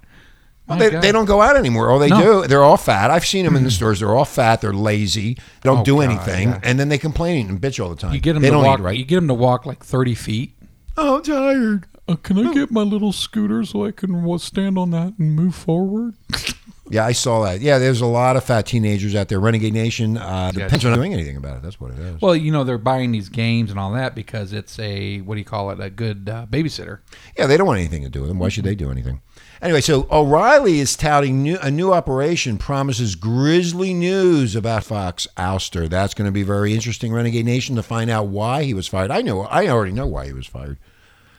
My 0.67 0.77
They, 0.77 0.89
they 0.89 1.12
don't 1.12 1.25
go 1.25 1.39
out 1.41 1.56
anymore. 1.56 1.91
All 1.91 2.00
they 2.00 2.10
No. 2.10 2.41
do, 2.41 2.48
they're 2.48 2.63
all 2.63 2.75
fat. 2.75 3.10
I've 3.12 3.25
seen 3.25 3.46
them 3.46 3.56
in 3.56 3.63
the 3.63 3.70
hmm. 3.70 3.74
stores. 3.74 4.00
They're 4.00 4.15
all 4.15 4.25
fat. 4.25 4.60
They're 4.60 4.74
lazy. 4.74 5.36
They 5.36 5.41
don't 5.63 5.79
Oh, 5.82 5.84
do 5.86 5.96
God, 5.98 6.01
anything, 6.10 6.50
yeah. 6.50 6.60
and 6.63 6.77
then 6.79 6.89
they 6.89 6.98
complain 6.98 7.48
and 7.48 7.62
bitch 7.62 7.82
all 7.82 7.89
the 7.89 7.96
time. 7.96 8.13
You 8.13 8.20
get 8.20 8.34
them 8.34 8.41
they 8.41 8.50
to 8.50 8.58
walk. 8.58 8.79
eat 8.79 8.84
right. 8.84 8.98
You 8.98 9.06
get 9.06 9.15
them 9.17 9.27
to 9.29 9.34
walk 9.34 9.65
like 9.67 9.82
30 9.86 10.15
feet. 10.15 10.56
oh, 10.98 11.17
I'm 11.17 11.22
tired. 11.24 11.86
Uh, 12.07 12.15
can 12.15 12.45
I 12.47 12.53
get 12.53 12.71
my 12.71 12.81
little 12.83 13.11
scooter 13.11 13.63
so 13.65 13.85
I 13.85 13.91
can 13.91 14.39
stand 14.39 14.77
on 14.77 14.91
that 14.91 15.13
and 15.19 15.35
move 15.35 15.55
forward? 15.55 16.15
Yeah, 16.89 17.05
I 17.05 17.11
saw 17.11 17.43
that. 17.43 17.59
Yeah, 17.59 17.79
there's 17.79 17.99
a 17.99 18.05
lot 18.05 18.37
of 18.37 18.45
fat 18.45 18.65
teenagers 18.65 19.13
out 19.13 19.27
there. 19.27 19.41
Renegade 19.41 19.73
Nation. 19.73 20.17
Uh, 20.17 20.51
the 20.53 20.61
Yeah. 20.61 20.67
parents 20.69 20.85
are 20.85 20.89
not 20.91 20.95
doing 20.95 21.13
anything 21.13 21.35
about 21.35 21.57
it. 21.57 21.61
That's 21.63 21.81
what 21.81 21.91
it 21.91 21.99
is. 21.99 22.21
Well, 22.21 22.33
you 22.33 22.49
know 22.49 22.63
they're 22.63 22.77
buying 22.77 23.11
these 23.11 23.27
games 23.27 23.71
and 23.71 23.77
all 23.77 23.91
that 23.91 24.15
because 24.15 24.53
it's 24.53 24.79
a 24.79 25.17
what 25.19 25.35
do 25.35 25.39
you 25.39 25.43
call 25.45 25.69
it? 25.71 25.81
A 25.81 25.89
good 25.89 26.29
uh, 26.29 26.45
babysitter. 26.49 26.99
Yeah, 27.37 27.45
they 27.45 27.57
don't 27.57 27.67
want 27.67 27.79
anything 27.79 28.03
to 28.03 28.09
do 28.09 28.21
with 28.21 28.29
them. 28.29 28.39
Why 28.39 28.47
should 28.47 28.63
they 28.63 28.73
do 28.73 28.89
anything? 28.89 29.19
Anyway, 29.61 29.81
so 29.81 30.07
O'Reilly 30.09 30.79
is 30.79 30.95
touting 30.95 31.43
new, 31.43 31.57
a 31.61 31.69
new 31.69 31.91
operation, 31.91 32.57
promises 32.57 33.15
grisly 33.15 33.93
news 33.93 34.55
about 34.55 34.85
Fox 34.85 35.27
ouster. 35.35 35.89
That's 35.89 36.13
going 36.13 36.27
to 36.27 36.31
be 36.31 36.43
very 36.43 36.73
interesting, 36.73 37.11
Renegade 37.11 37.45
Nation, 37.45 37.75
to 37.75 37.83
find 37.83 38.09
out 38.09 38.27
why 38.27 38.63
he 38.63 38.73
was 38.73 38.87
fired. 38.87 39.11
I 39.11 39.21
know, 39.23 39.41
I 39.41 39.67
already 39.67 39.91
know 39.91 40.07
why 40.07 40.27
he 40.27 40.31
was 40.31 40.45
fired. 40.47 40.77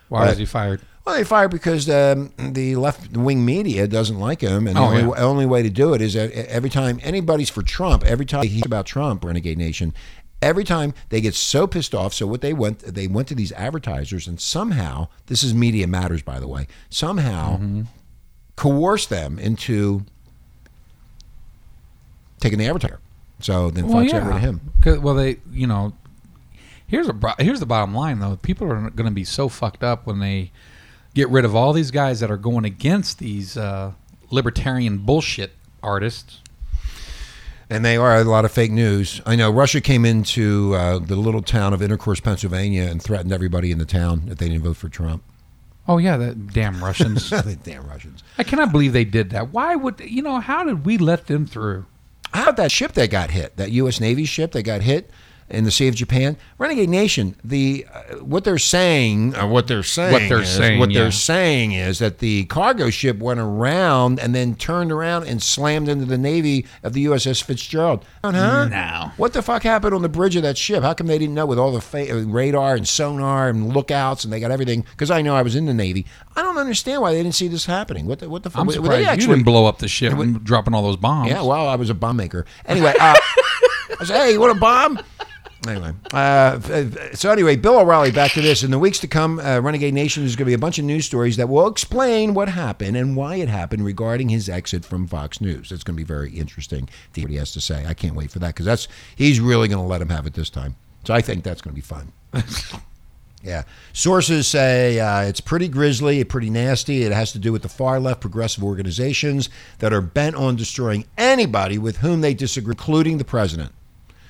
Why 0.08 0.20
Right. 0.20 0.28
was 0.30 0.38
he 0.38 0.44
fired? 0.46 0.80
Well, 1.04 1.16
they 1.16 1.24
fired 1.24 1.50
because 1.50 1.88
um, 1.88 2.32
the 2.38 2.76
left 2.76 3.16
wing 3.16 3.44
media 3.44 3.86
doesn't 3.88 4.18
like 4.18 4.40
him, 4.42 4.66
and 4.66 4.76
the 4.76 4.80
Oh, 4.80 4.84
only, 4.86 5.00
yeah. 5.02 5.24
only 5.24 5.46
way 5.46 5.62
to 5.62 5.70
do 5.70 5.94
it 5.94 6.02
is 6.02 6.14
that 6.14 6.30
every 6.32 6.68
time 6.70 7.00
anybody's 7.02 7.48
for 7.48 7.62
Trump, 7.62 8.04
every 8.04 8.26
time 8.26 8.46
he's 8.46 8.66
about 8.66 8.84
Trump, 8.86 9.24
Renegade 9.24 9.56
Nation, 9.56 9.94
every 10.42 10.64
time 10.64 10.92
they 11.08 11.20
get 11.22 11.34
so 11.34 11.66
pissed 11.66 11.94
off. 11.94 12.12
So 12.12 12.26
what 12.26 12.42
they 12.42 12.52
went, 12.52 12.80
they 12.80 13.06
went 13.08 13.26
to 13.28 13.34
these 13.34 13.52
advertisers, 13.52 14.26
and 14.28 14.38
somehow 14.38 15.08
this 15.26 15.42
is 15.42 15.54
Media 15.54 15.86
Matters, 15.86 16.20
by 16.22 16.38
the 16.40 16.48
way, 16.48 16.66
somehow 16.90 17.56
Mm-hmm. 17.56 17.82
coerced 18.56 19.08
them 19.08 19.38
into 19.38 20.04
taking 22.40 22.58
the 22.58 22.66
advertiser. 22.66 23.00
So 23.40 23.70
then 23.70 23.86
Well, 23.88 24.00
Fox 24.02 24.12
got 24.12 24.26
rid 24.26 24.36
of 24.36 24.42
yeah. 24.42 24.48
him. 24.94 25.02
well, 25.02 25.14
they 25.14 25.38
you 25.52 25.66
know 25.66 25.92
here's 26.88 27.08
a 27.08 27.34
here's 27.38 27.60
the 27.60 27.66
bottom 27.66 27.94
line 27.94 28.18
though. 28.18 28.36
People 28.36 28.66
are 28.72 28.90
going 28.90 29.08
to 29.08 29.14
be 29.14 29.24
so 29.24 29.48
fucked 29.48 29.84
up 29.84 30.06
when 30.06 30.18
they 30.18 30.50
get 31.14 31.28
rid 31.28 31.44
of 31.44 31.54
all 31.54 31.72
these 31.72 31.92
guys 31.92 32.18
that 32.20 32.30
are 32.30 32.36
going 32.36 32.64
against 32.64 33.18
these 33.18 33.56
uh, 33.56 33.92
libertarian 34.30 34.98
bullshit 34.98 35.52
artists. 35.82 36.40
And 37.70 37.84
they 37.84 37.98
are 37.98 38.16
a 38.16 38.24
lot 38.24 38.46
of 38.46 38.52
fake 38.52 38.70
news. 38.72 39.20
I 39.26 39.36
know 39.36 39.50
Russia 39.50 39.82
came 39.82 40.06
into 40.06 40.74
uh, 40.74 40.98
the 40.98 41.16
little 41.16 41.42
town 41.42 41.74
of 41.74 41.82
Intercourse, 41.82 42.18
Pennsylvania, 42.18 42.84
and 42.84 43.02
threatened 43.02 43.30
everybody 43.30 43.70
in 43.70 43.76
the 43.76 43.84
town 43.84 44.22
if 44.30 44.38
they 44.38 44.48
didn't 44.48 44.62
vote 44.62 44.78
for 44.78 44.88
Trump. 44.88 45.22
Oh 45.86 45.98
yeah, 45.98 46.16
that 46.16 46.48
damn 46.48 46.82
Russians. 46.82 47.28
the 47.30 47.58
damn 47.62 47.86
Russians. 47.86 48.22
I 48.38 48.44
cannot 48.44 48.72
believe 48.72 48.94
they 48.94 49.04
did 49.04 49.30
that. 49.30 49.52
Why 49.52 49.74
would 49.74 50.00
you 50.00 50.22
know? 50.22 50.40
How 50.40 50.64
did 50.64 50.86
we 50.86 50.96
let 50.98 51.26
them 51.26 51.46
through? 51.46 51.86
How 52.32 52.44
about 52.44 52.56
that 52.56 52.72
ship 52.72 52.92
that 52.92 53.10
got 53.10 53.30
hit? 53.30 53.56
That 53.56 53.70
U.S. 53.72 54.00
Navy 54.00 54.24
ship 54.24 54.52
that 54.52 54.62
got 54.62 54.82
hit 54.82 55.10
in 55.50 55.64
the 55.64 55.70
Sea 55.70 55.88
of 55.88 55.94
Japan? 55.94 56.36
Renegade 56.58 56.88
Nation. 56.88 57.34
The 57.44 57.86
uh, 57.92 58.16
what 58.24 58.44
they're 58.44 58.58
saying, 58.58 59.34
uh, 59.34 59.46
what 59.46 59.66
they're 59.68 59.82
saying, 59.82 60.12
What 60.12 60.28
they're 60.28 60.42
is, 60.42 60.48
saying, 60.56 60.78
what 60.78 60.90
yeah. 60.90 61.02
they're 61.02 61.10
saying 61.12 61.72
is 61.72 61.98
that 62.00 62.18
the 62.18 62.44
cargo 62.46 62.90
ship 62.90 63.18
went 63.18 63.40
around 63.40 64.18
and 64.20 64.34
then 64.34 64.54
turned 64.54 64.92
around 64.92 65.26
and 65.26 65.42
slammed 65.42 65.88
into 65.88 66.04
the 66.04 66.18
Navy 66.18 66.66
of 66.82 66.92
the 66.92 67.04
USS 67.06 67.42
Fitzgerald. 67.42 68.04
Huh? 68.24 68.30
No. 68.68 69.12
What 69.16 69.32
the 69.32 69.42
fuck 69.42 69.62
happened 69.62 69.94
on 69.94 70.02
the 70.02 70.08
bridge 70.08 70.36
of 70.36 70.42
that 70.42 70.58
ship? 70.58 70.82
How 70.82 70.94
come 70.94 71.06
they 71.06 71.18
didn't 71.18 71.34
know 71.34 71.46
with 71.46 71.58
all 71.58 71.72
the 71.72 71.80
fa- 71.80 72.10
uh, 72.12 72.24
radar 72.26 72.74
and 72.74 72.86
sonar 72.86 73.48
and 73.48 73.72
lookouts 73.74 74.24
and 74.24 74.32
they 74.32 74.40
got 74.40 74.50
everything? 74.50 74.84
Because 74.90 75.10
I 75.10 75.22
know 75.22 75.34
I 75.34 75.42
was 75.42 75.56
in 75.56 75.66
the 75.66 75.74
Navy. 75.74 76.06
I 76.36 76.42
don't 76.42 76.58
understand 76.58 77.02
why 77.02 77.12
they 77.12 77.22
didn't 77.22 77.34
see 77.34 77.48
this 77.48 77.66
happening. 77.66 78.06
What 78.06 78.18
the 78.20 78.28
what 78.28 78.42
the 78.42 78.50
fuck? 78.50 78.60
I'm 78.60 78.66
were 78.66 78.72
they 78.74 78.76
surprised 78.78 79.00
you 79.00 79.06
actually- 79.06 79.26
didn't 79.36 79.44
blow 79.44 79.66
up 79.66 79.78
the 79.78 79.88
ship 79.88 80.12
and 80.12 80.44
dropping 80.44 80.74
all 80.74 80.82
those 80.82 80.96
bombs. 80.96 81.30
yeah, 81.30 81.42
well, 81.42 81.68
I 81.68 81.76
was 81.76 81.90
a 81.90 81.94
bomb 81.94 82.16
maker. 82.16 82.44
Anyway, 82.66 82.90
uh, 83.00 83.14
I 84.00 84.04
said, 84.04 84.16
"Hey, 84.24 84.32
you 84.32 84.40
want 84.40 84.56
a 84.56 84.60
bomb?" 84.60 84.98
Anyway, 85.68 85.92
uh, 86.12 86.58
so 87.12 87.30
anyway, 87.30 87.54
Bill 87.54 87.78
O'Reilly. 87.78 88.10
Back 88.10 88.32
to 88.32 88.40
this. 88.40 88.62
In 88.62 88.70
the 88.70 88.78
weeks 88.78 88.98
to 89.00 89.06
come, 89.06 89.38
uh, 89.38 89.60
Renegade 89.60 89.92
Nation 89.92 90.24
is 90.24 90.34
going 90.34 90.46
to 90.46 90.50
be 90.50 90.54
a 90.54 90.58
bunch 90.58 90.78
of 90.78 90.86
news 90.86 91.04
stories 91.04 91.36
that 91.36 91.48
will 91.48 91.66
explain 91.66 92.32
what 92.32 92.48
happened 92.48 92.96
and 92.96 93.16
why 93.16 93.36
it 93.36 93.48
happened 93.48 93.84
regarding 93.84 94.30
his 94.30 94.48
exit 94.48 94.84
from 94.84 95.06
Fox 95.06 95.42
News. 95.42 95.70
It's 95.70 95.84
going 95.84 95.94
to 95.94 96.00
be 96.00 96.06
very 96.06 96.30
interesting 96.30 96.88
to 97.12 97.20
hear 97.20 97.24
what 97.24 97.32
he 97.32 97.36
has 97.36 97.52
to 97.52 97.60
say. 97.60 97.84
I 97.86 97.92
can't 97.92 98.14
wait 98.14 98.30
for 98.30 98.38
that 98.38 98.48
because 98.48 98.64
that's 98.64 98.88
he's 99.14 99.40
really 99.40 99.68
going 99.68 99.82
to 99.82 99.86
let 99.86 100.00
him 100.00 100.08
have 100.08 100.26
it 100.26 100.32
this 100.32 100.48
time. 100.48 100.76
So 101.04 101.12
I 101.12 101.20
think 101.20 101.44
that's 101.44 101.60
going 101.60 101.72
to 101.72 101.80
be 101.80 101.82
fun. 101.82 102.12
Yeah. 103.42 103.62
Sources 103.92 104.48
say 104.48 104.98
uh, 104.98 105.20
it's 105.22 105.40
pretty 105.40 105.68
grisly, 105.68 106.22
pretty 106.24 106.50
nasty. 106.50 107.04
It 107.04 107.12
has 107.12 107.30
to 107.32 107.38
do 107.38 107.52
with 107.52 107.62
the 107.62 107.68
far 107.68 108.00
left 108.00 108.20
progressive 108.20 108.64
organizations 108.64 109.48
that 109.78 109.92
are 109.92 110.00
bent 110.00 110.34
on 110.34 110.56
destroying 110.56 111.04
anybody 111.16 111.78
with 111.78 111.98
whom 111.98 112.20
they 112.20 112.34
disagree, 112.34 112.72
including 112.72 113.18
the 113.18 113.24
president. 113.24 113.72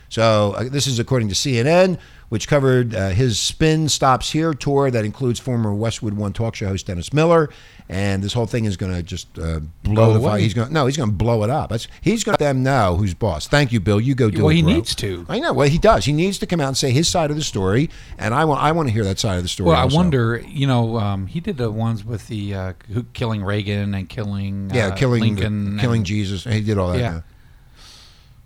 So 0.08 0.52
uh, 0.56 0.64
this 0.70 0.86
is 0.86 0.98
according 0.98 1.28
to 1.28 1.34
CNN, 1.34 1.98
which 2.30 2.48
covered 2.48 2.94
uh, 2.94 3.10
his 3.10 3.38
Spin 3.38 3.88
Stops 3.88 4.30
Here 4.32 4.54
tour 4.54 4.90
that 4.90 5.04
includes 5.04 5.38
former 5.40 5.74
Westwood 5.74 6.14
One 6.14 6.32
talk 6.32 6.54
show 6.54 6.68
host 6.68 6.86
Dennis 6.86 7.12
Miller, 7.12 7.50
and 7.90 8.22
this 8.22 8.32
whole 8.32 8.46
thing 8.46 8.64
is 8.64 8.76
going 8.78 8.94
to 8.94 9.02
just 9.02 9.38
uh, 9.38 9.60
blow 9.82 10.12
the 10.14 10.20
fire. 10.20 10.38
He's 10.38 10.54
going 10.54 10.72
no, 10.72 10.86
he's 10.86 10.96
going 10.96 11.10
to 11.10 11.14
blow 11.14 11.42
it 11.44 11.50
up. 11.50 11.70
That's, 11.70 11.88
he's 12.00 12.24
going 12.24 12.36
to 12.38 12.42
them 12.44 12.62
know 12.62 12.96
who's 12.96 13.12
boss. 13.14 13.48
Thank 13.48 13.70
you, 13.72 13.80
Bill. 13.80 14.00
You 14.00 14.14
go 14.14 14.30
do 14.30 14.42
Well, 14.44 14.50
it. 14.50 14.56
he 14.56 14.62
bro. 14.62 14.72
needs 14.72 14.94
to. 14.96 15.26
I 15.28 15.40
know. 15.40 15.52
Well, 15.52 15.68
he 15.68 15.78
does. 15.78 16.04
He 16.06 16.12
needs 16.12 16.38
to 16.38 16.46
come 16.46 16.60
out 16.60 16.68
and 16.68 16.76
say 16.76 16.90
his 16.90 17.06
side 17.08 17.30
of 17.30 17.36
the 17.36 17.42
story, 17.44 17.90
and 18.18 18.32
I 18.34 18.44
want 18.46 18.62
I 18.62 18.72
want 18.72 18.88
to 18.88 18.92
hear 18.94 19.04
that 19.04 19.18
side 19.18 19.36
of 19.36 19.42
the 19.42 19.48
story. 19.48 19.68
Well, 19.70 19.76
I 19.80 19.84
wonder. 19.84 20.38
You 20.46 20.66
know, 20.66 20.98
um, 20.98 21.26
he 21.26 21.40
did 21.40 21.56
the 21.58 21.70
ones 21.70 22.02
with 22.04 22.28
the 22.28 22.54
uh, 22.54 22.72
killing 23.12 23.42
Reagan 23.44 23.94
and 23.94 24.08
killing 24.08 24.70
Yeah, 24.72 24.88
uh, 24.88 24.96
killing 24.96 25.20
Lincoln, 25.20 25.78
killing 25.78 25.98
and- 25.98 26.06
Jesus. 26.06 26.44
He 26.44 26.62
did 26.62 26.78
all 26.78 26.92
that. 26.92 26.98
Yeah. 26.98 27.12
yeah. 27.12 27.20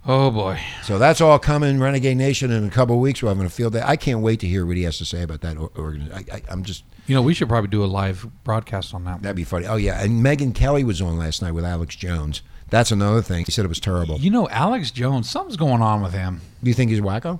Oh 0.04 0.32
boy, 0.32 0.58
So 0.82 0.98
that's 0.98 1.20
all 1.20 1.38
coming, 1.38 1.78
Renegade 1.78 2.16
Nation, 2.16 2.50
in 2.50 2.64
a 2.64 2.70
couple 2.70 2.96
of 2.96 3.00
weeks. 3.00 3.22
We're 3.22 3.28
having 3.28 3.46
a 3.46 3.50
field 3.50 3.74
day. 3.74 3.82
I 3.84 3.94
can't 3.94 4.18
wait 4.20 4.40
to 4.40 4.48
hear 4.48 4.66
what 4.66 4.76
he 4.76 4.82
has 4.82 4.98
to 4.98 5.04
say 5.04 5.22
about 5.22 5.42
that 5.42 5.56
organization. 5.56 6.26
I, 6.32 6.36
I, 6.36 6.42
I'm 6.48 6.64
just 6.64 6.82
you 7.06 7.14
know 7.14 7.22
we 7.22 7.34
should 7.34 7.48
probably 7.48 7.68
do 7.68 7.84
a 7.84 7.86
live 7.86 8.26
broadcast 8.42 8.94
on 8.94 9.04
that. 9.04 9.12
one. 9.12 9.22
that'd 9.22 9.36
be 9.36 9.44
funny. 9.44 9.66
Oh 9.66 9.76
yeah, 9.76 10.02
and 10.02 10.24
Megyn 10.24 10.54
Kelly 10.56 10.82
was 10.82 11.00
on 11.00 11.18
last 11.18 11.40
night 11.40 11.52
with 11.52 11.64
Alex 11.64 11.94
Jones. 11.94 12.42
That's 12.68 12.90
another 12.90 13.22
thing. 13.22 13.44
He 13.44 13.52
said 13.52 13.64
it 13.64 13.68
was 13.68 13.78
terrible. 13.78 14.16
You 14.18 14.30
know, 14.30 14.48
Alex 14.48 14.90
Jones, 14.90 15.30
something's 15.30 15.56
going 15.56 15.82
on 15.82 16.02
with 16.02 16.14
him. 16.14 16.40
Do 16.64 16.68
you 16.70 16.74
think 16.74 16.90
he's 16.90 17.00
wacko? 17.00 17.38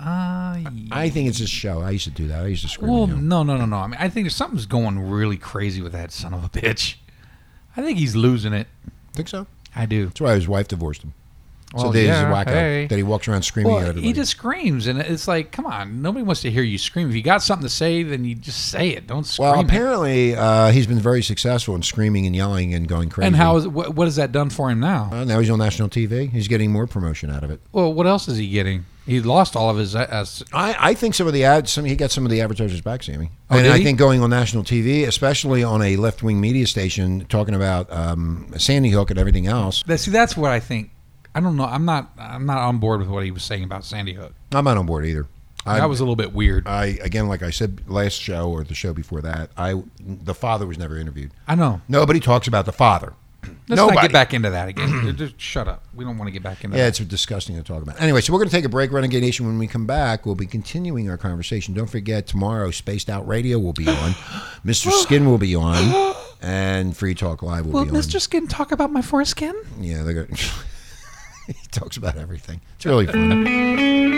Uh, 0.00 0.58
I 0.90 1.08
think 1.10 1.28
it's 1.28 1.38
his 1.38 1.48
show. 1.48 1.80
I 1.80 1.90
used 1.90 2.04
to 2.04 2.10
do 2.10 2.26
that. 2.26 2.44
I 2.44 2.48
used 2.48 2.62
to 2.62 2.68
scream. 2.68 2.90
well, 2.92 3.04
at 3.04 3.10
him. 3.10 3.28
no, 3.28 3.42
no, 3.44 3.56
no, 3.56 3.64
no. 3.64 3.76
I 3.76 3.86
mean, 3.86 3.98
I 4.00 4.08
think 4.08 4.30
something's 4.32 4.66
going 4.66 4.98
really 4.98 5.36
crazy 5.36 5.80
with 5.80 5.92
that 5.92 6.10
son 6.10 6.34
of 6.34 6.44
a 6.44 6.48
bitch. 6.48 6.96
I 7.76 7.82
think 7.82 7.98
he's 7.98 8.16
losing 8.16 8.52
it. 8.52 8.66
Think 9.14 9.28
so? 9.28 9.46
I 9.76 9.86
do. 9.86 10.06
That's 10.06 10.20
why 10.20 10.34
his 10.34 10.48
wife 10.48 10.68
divorced 10.68 11.02
him. 11.04 11.14
So 11.76 11.84
Well, 11.88 11.96
a 11.96 12.00
yeah, 12.02 12.24
wacko. 12.32 12.48
hey. 12.50 12.86
That 12.86 12.96
he 12.96 13.02
walks 13.02 13.26
around 13.28 13.42
screaming 13.42 13.72
at 13.72 13.74
Well, 13.76 13.82
everybody. 13.88 14.06
he 14.06 14.12
just 14.12 14.30
screams, 14.32 14.86
and 14.86 14.98
it's 15.00 15.26
like, 15.28 15.52
come 15.52 15.66
on, 15.66 16.02
nobody 16.02 16.22
wants 16.22 16.42
to 16.42 16.50
hear 16.50 16.62
you 16.62 16.78
scream. 16.78 17.08
If 17.08 17.16
you 17.16 17.22
got 17.22 17.42
something 17.42 17.64
to 17.66 17.72
say, 17.72 18.02
then 18.02 18.24
you 18.24 18.34
just 18.34 18.68
say 18.68 18.90
it. 18.90 19.06
Don't 19.06 19.24
scream. 19.24 19.48
well, 19.50 19.60
apparently 19.60 20.34
uh, 20.34 20.70
he's 20.70 20.86
been 20.86 20.98
very 21.00 21.22
successful 21.22 21.74
in 21.74 21.82
screaming 21.82 22.26
and 22.26 22.36
yelling 22.36 22.74
and 22.74 22.86
going 22.88 23.08
crazy. 23.08 23.26
And 23.26 23.36
how 23.36 23.56
is 23.56 23.66
what, 23.66 23.94
what 23.94 24.06
has 24.06 24.16
that 24.16 24.32
done 24.32 24.50
for 24.50 24.70
him 24.70 24.80
now? 24.80 25.10
Uh, 25.12 25.24
now 25.24 25.38
he's 25.40 25.50
on 25.50 25.58
national 25.58 25.88
TV. 25.88 26.30
He's 26.30 26.48
getting 26.48 26.70
more 26.72 26.86
promotion 26.86 27.30
out 27.30 27.44
of 27.44 27.50
it. 27.50 27.60
Well, 27.72 27.92
what 27.92 28.06
else 28.06 28.28
is 28.28 28.36
he 28.38 28.48
getting? 28.48 28.84
He 29.04 29.20
lost 29.20 29.56
all 29.56 29.68
of 29.68 29.78
his. 29.78 29.96
Uh, 29.96 30.06
uh, 30.08 30.24
I, 30.52 30.76
I 30.90 30.94
think 30.94 31.16
some 31.16 31.26
of 31.26 31.32
the 31.32 31.42
ads, 31.42 31.72
some 31.72 31.84
he 31.84 31.96
got 31.96 32.12
some 32.12 32.24
of 32.24 32.30
the 32.30 32.40
advertisers 32.40 32.80
back, 32.80 33.02
Sammy. 33.02 33.32
Oh, 33.50 33.58
and 33.58 33.66
I 33.66 33.78
he? 33.78 33.82
think 33.84 33.98
going 33.98 34.20
on 34.22 34.30
national 34.30 34.62
TV, 34.62 35.08
especially 35.08 35.64
on 35.64 35.82
a 35.82 35.96
left 35.96 36.22
wing 36.22 36.40
media 36.40 36.68
station, 36.68 37.26
talking 37.28 37.56
about 37.56 37.92
um, 37.92 38.46
Sandy 38.58 38.90
Hook 38.90 39.10
and 39.10 39.18
everything 39.18 39.48
else. 39.48 39.82
that, 39.88 39.98
see, 39.98 40.12
that's 40.12 40.36
what 40.36 40.52
I 40.52 40.60
think. 40.60 40.90
I 41.34 41.40
don't 41.40 41.56
know. 41.56 41.64
I'm 41.64 41.84
not. 41.84 42.10
I'm 42.18 42.46
not 42.46 42.58
on 42.58 42.78
board 42.78 43.00
with 43.00 43.08
what 43.08 43.24
he 43.24 43.30
was 43.30 43.42
saying 43.42 43.64
about 43.64 43.84
Sandy 43.84 44.12
Hook. 44.14 44.34
I'm 44.52 44.64
not 44.64 44.76
on 44.76 44.86
board 44.86 45.06
either. 45.06 45.26
I, 45.64 45.78
that 45.78 45.88
was 45.88 46.00
a 46.00 46.02
little 46.02 46.16
bit 46.16 46.32
weird. 46.32 46.66
I 46.66 46.98
again, 47.02 47.28
like 47.28 47.42
I 47.42 47.50
said 47.50 47.82
last 47.88 48.20
show 48.20 48.50
or 48.50 48.64
the 48.64 48.74
show 48.74 48.92
before 48.92 49.22
that, 49.22 49.50
I 49.56 49.82
the 50.00 50.34
father 50.34 50.66
was 50.66 50.76
never 50.76 50.98
interviewed. 50.98 51.30
I 51.46 51.54
know. 51.54 51.80
Nobody 51.88 52.18
talks 52.20 52.48
about 52.48 52.66
the 52.66 52.72
father. 52.72 53.12
Let's 53.66 53.76
Nobody. 53.78 53.96
not 53.96 54.02
get 54.02 54.12
back 54.12 54.34
into 54.34 54.50
that 54.50 54.68
again. 54.68 55.16
Just 55.16 55.40
shut 55.40 55.66
up. 55.66 55.82
We 55.96 56.04
don't 56.04 56.16
want 56.16 56.28
to 56.28 56.32
get 56.32 56.44
back 56.44 56.62
into 56.62 56.76
Yeah, 56.76 56.84
that. 56.84 57.00
it's 57.00 57.08
disgusting 57.10 57.56
to 57.56 57.62
talk 57.64 57.82
about. 57.82 58.00
Anyway, 58.00 58.20
so 58.20 58.32
we're 58.32 58.38
going 58.38 58.48
to 58.50 58.54
take 58.54 58.64
a 58.64 58.68
break, 58.68 58.92
Renegade 58.92 59.20
Nation. 59.20 59.46
When 59.46 59.58
we 59.58 59.66
come 59.66 59.84
back, 59.84 60.24
we'll 60.24 60.36
be 60.36 60.46
continuing 60.46 61.10
our 61.10 61.16
conversation. 61.18 61.74
Don't 61.74 61.90
forget, 61.90 62.28
tomorrow, 62.28 62.70
Spaced 62.70 63.10
Out 63.10 63.26
Radio 63.26 63.58
will 63.58 63.72
be 63.72 63.88
on. 63.88 64.10
Mr. 64.64 64.92
Skin 64.92 65.26
will 65.26 65.38
be 65.38 65.54
on. 65.56 66.14
And 66.44 66.96
Free 66.96 67.14
Talk 67.14 67.40
Live 67.42 67.66
will 67.66 67.72
Will 67.72 67.84
be 67.84 67.90
on. 67.90 67.96
Mr. 67.96 68.20
Skin 68.20 68.48
talk 68.48 68.72
about 68.72 68.90
my 68.90 69.00
foreskin? 69.00 69.54
Yeah, 69.80 70.02
they're 70.02 70.12
going 70.26 70.26
he 71.46 71.66
talks 71.70 71.96
about 71.96 72.16
everything. 72.16 72.60
It's 72.76 72.86
really 72.86 73.06
fun. 73.06 73.46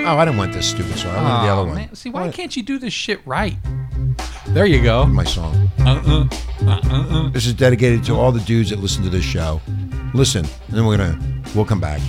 Oh, 0.06 0.16
I 0.18 0.24
didn't 0.24 0.36
want 0.36 0.52
this 0.52 0.68
stupid 0.68 0.96
song. 0.96 1.14
I 1.14 1.22
wanted 1.22 1.46
the 1.46 1.52
other 1.52 1.66
one. 1.66 1.74
man. 1.76 1.94
See, 1.94 2.10
why 2.10 2.30
can't 2.30 2.54
you 2.56 2.62
do 2.62 2.78
this 2.78 2.92
shit 2.92 3.26
right? 3.26 3.56
There 4.48 4.66
you 4.66 4.82
go. 4.82 5.06
My 5.06 5.24
song. 5.24 5.70
Uh-uh. 5.80 6.28
Uh-uh. 6.66 7.30
This 7.30 7.46
is 7.46 7.54
dedicated 7.54 8.04
to 8.04 8.14
all 8.14 8.30
the 8.30 8.40
dudes 8.40 8.70
that 8.70 8.78
listen 8.78 9.02
to 9.04 9.10
this 9.10 9.24
show. 9.24 9.60
Listen, 10.12 10.44
and 10.68 10.76
then 10.76 10.84
we're 10.86 10.96
gonna 10.98 11.18
we'll 11.54 11.64
come 11.64 11.80
back. 11.80 12.00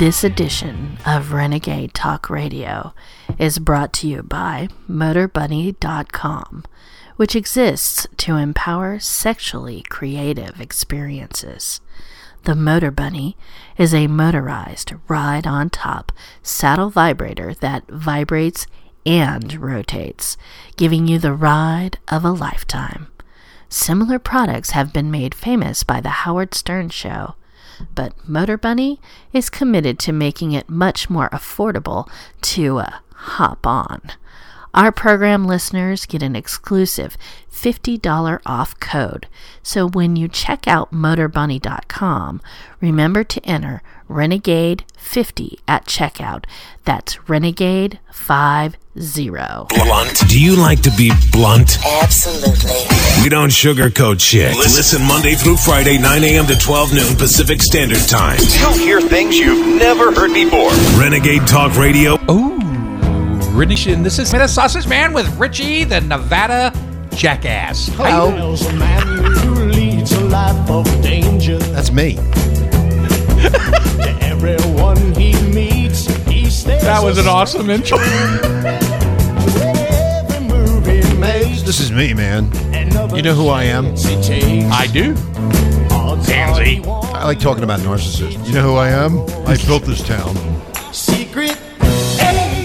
This 0.00 0.24
edition 0.24 0.96
of 1.04 1.34
Renegade 1.34 1.92
Talk 1.92 2.30
Radio 2.30 2.94
is 3.38 3.58
brought 3.58 3.92
to 3.92 4.08
you 4.08 4.22
by 4.22 4.68
MotorBunny.com, 4.88 6.64
which 7.16 7.36
exists 7.36 8.06
to 8.16 8.36
empower 8.36 8.98
sexually 8.98 9.82
creative 9.90 10.58
experiences. 10.58 11.82
The 12.44 12.54
Motor 12.54 12.90
Bunny 12.90 13.36
is 13.76 13.92
a 13.92 14.06
motorized 14.06 14.94
ride 15.06 15.46
on 15.46 15.68
top 15.68 16.12
saddle 16.42 16.88
vibrator 16.88 17.52
that 17.60 17.86
vibrates 17.90 18.66
and 19.04 19.52
rotates, 19.60 20.38
giving 20.76 21.08
you 21.08 21.18
the 21.18 21.34
ride 21.34 21.98
of 22.08 22.24
a 22.24 22.32
lifetime. 22.32 23.08
Similar 23.68 24.18
products 24.18 24.70
have 24.70 24.94
been 24.94 25.10
made 25.10 25.34
famous 25.34 25.84
by 25.84 26.00
The 26.00 26.24
Howard 26.24 26.54
Stern 26.54 26.88
Show, 26.88 27.34
but 27.94 28.12
Motor 28.28 28.56
Bunny 28.56 29.00
is 29.32 29.50
committed 29.50 29.98
to 30.00 30.12
making 30.12 30.52
it 30.52 30.68
much 30.68 31.10
more 31.10 31.28
affordable 31.30 32.08
to 32.42 32.78
uh, 32.78 32.90
hop 33.14 33.66
on. 33.66 34.00
Our 34.72 34.92
program 34.92 35.46
listeners 35.46 36.06
get 36.06 36.22
an 36.22 36.36
exclusive 36.36 37.16
$50 37.52 38.40
off 38.46 38.78
code. 38.80 39.26
So 39.62 39.88
when 39.88 40.16
you 40.16 40.28
check 40.28 40.68
out 40.68 40.92
motorbunny.com, 40.92 42.40
remember 42.80 43.24
to 43.24 43.44
enter 43.44 43.82
Renegade50 44.08 45.58
at 45.68 45.86
checkout. 45.86 46.44
That's 46.84 47.16
Renegade50. 47.16 48.76
Blunt. 49.68 50.28
Do 50.28 50.40
you 50.40 50.56
like 50.56 50.80
to 50.82 50.90
be 50.96 51.12
blunt? 51.32 51.78
Absolutely. 51.84 53.22
We 53.22 53.28
don't 53.28 53.50
sugarcoat 53.50 54.20
shit. 54.20 54.56
Listen 54.56 55.02
Monday 55.06 55.34
through 55.34 55.56
Friday, 55.58 55.98
9 55.98 56.24
a.m. 56.24 56.46
to 56.46 56.58
12 56.58 56.94
noon 56.94 57.16
Pacific 57.16 57.62
Standard 57.62 58.06
Time. 58.08 58.38
You'll 58.60 58.72
hear 58.72 59.00
things 59.00 59.38
you've 59.38 59.78
never 59.78 60.12
heard 60.12 60.32
before. 60.34 60.70
Renegade 61.00 61.46
Talk 61.46 61.76
Radio. 61.76 62.14
Ooh, 62.30 62.58
Renation. 63.50 64.02
This 64.02 64.18
is 64.18 64.32
Minute 64.32 64.48
Sausage 64.48 64.86
Man 64.86 65.12
with 65.12 65.28
Richie, 65.38 65.84
the 65.84 66.00
Nevada 66.00 66.72
jackass. 67.14 67.88
Hello. 67.88 68.28
Oh. 68.28 68.30
Tells 68.36 68.66
a 68.66 68.72
man 68.74 69.06
who 69.34 69.64
leads 69.66 70.12
a 70.12 70.20
life 70.20 70.70
of 70.70 70.84
danger. 71.02 71.58
That's 71.58 71.92
me. 71.92 72.14
To 73.40 74.18
everyone 74.20 74.98
he 75.14 75.32
meets, 75.50 76.04
he 76.26 76.44
That 76.80 77.00
was 77.02 77.16
an 77.18 77.26
awesome 77.26 77.70
intro. 77.70 77.98
Every 77.98 78.38
move 80.46 80.86
he 80.86 81.00
makes, 81.18 81.62
This 81.62 81.80
is 81.80 81.90
me, 81.90 82.12
man. 82.14 82.50
You 83.14 83.22
know 83.22 83.34
who 83.34 83.48
I 83.48 83.64
am? 83.64 83.84
chance 83.96 84.04
he 84.04 84.22
takes. 84.22 84.66
I 84.72 84.86
do. 84.86 85.14
Odds 85.90 86.28
are 86.28 86.32
Pansy. 86.32 86.82
I 86.84 87.24
like 87.24 87.40
talking 87.40 87.64
about 87.64 87.80
narcissists. 87.80 88.46
You 88.46 88.52
know 88.54 88.62
who 88.62 88.74
I 88.76 88.90
am? 88.90 89.18
I 89.46 89.56
built 89.66 89.82
this 89.84 90.02
town. 90.06 90.36
Secret 90.92 91.58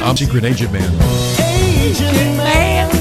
I'm 0.05 0.15
Secret 0.15 0.43
Agent 0.43 0.71
Man. 0.71 0.83
agent 1.39 2.37
man. 2.37 2.91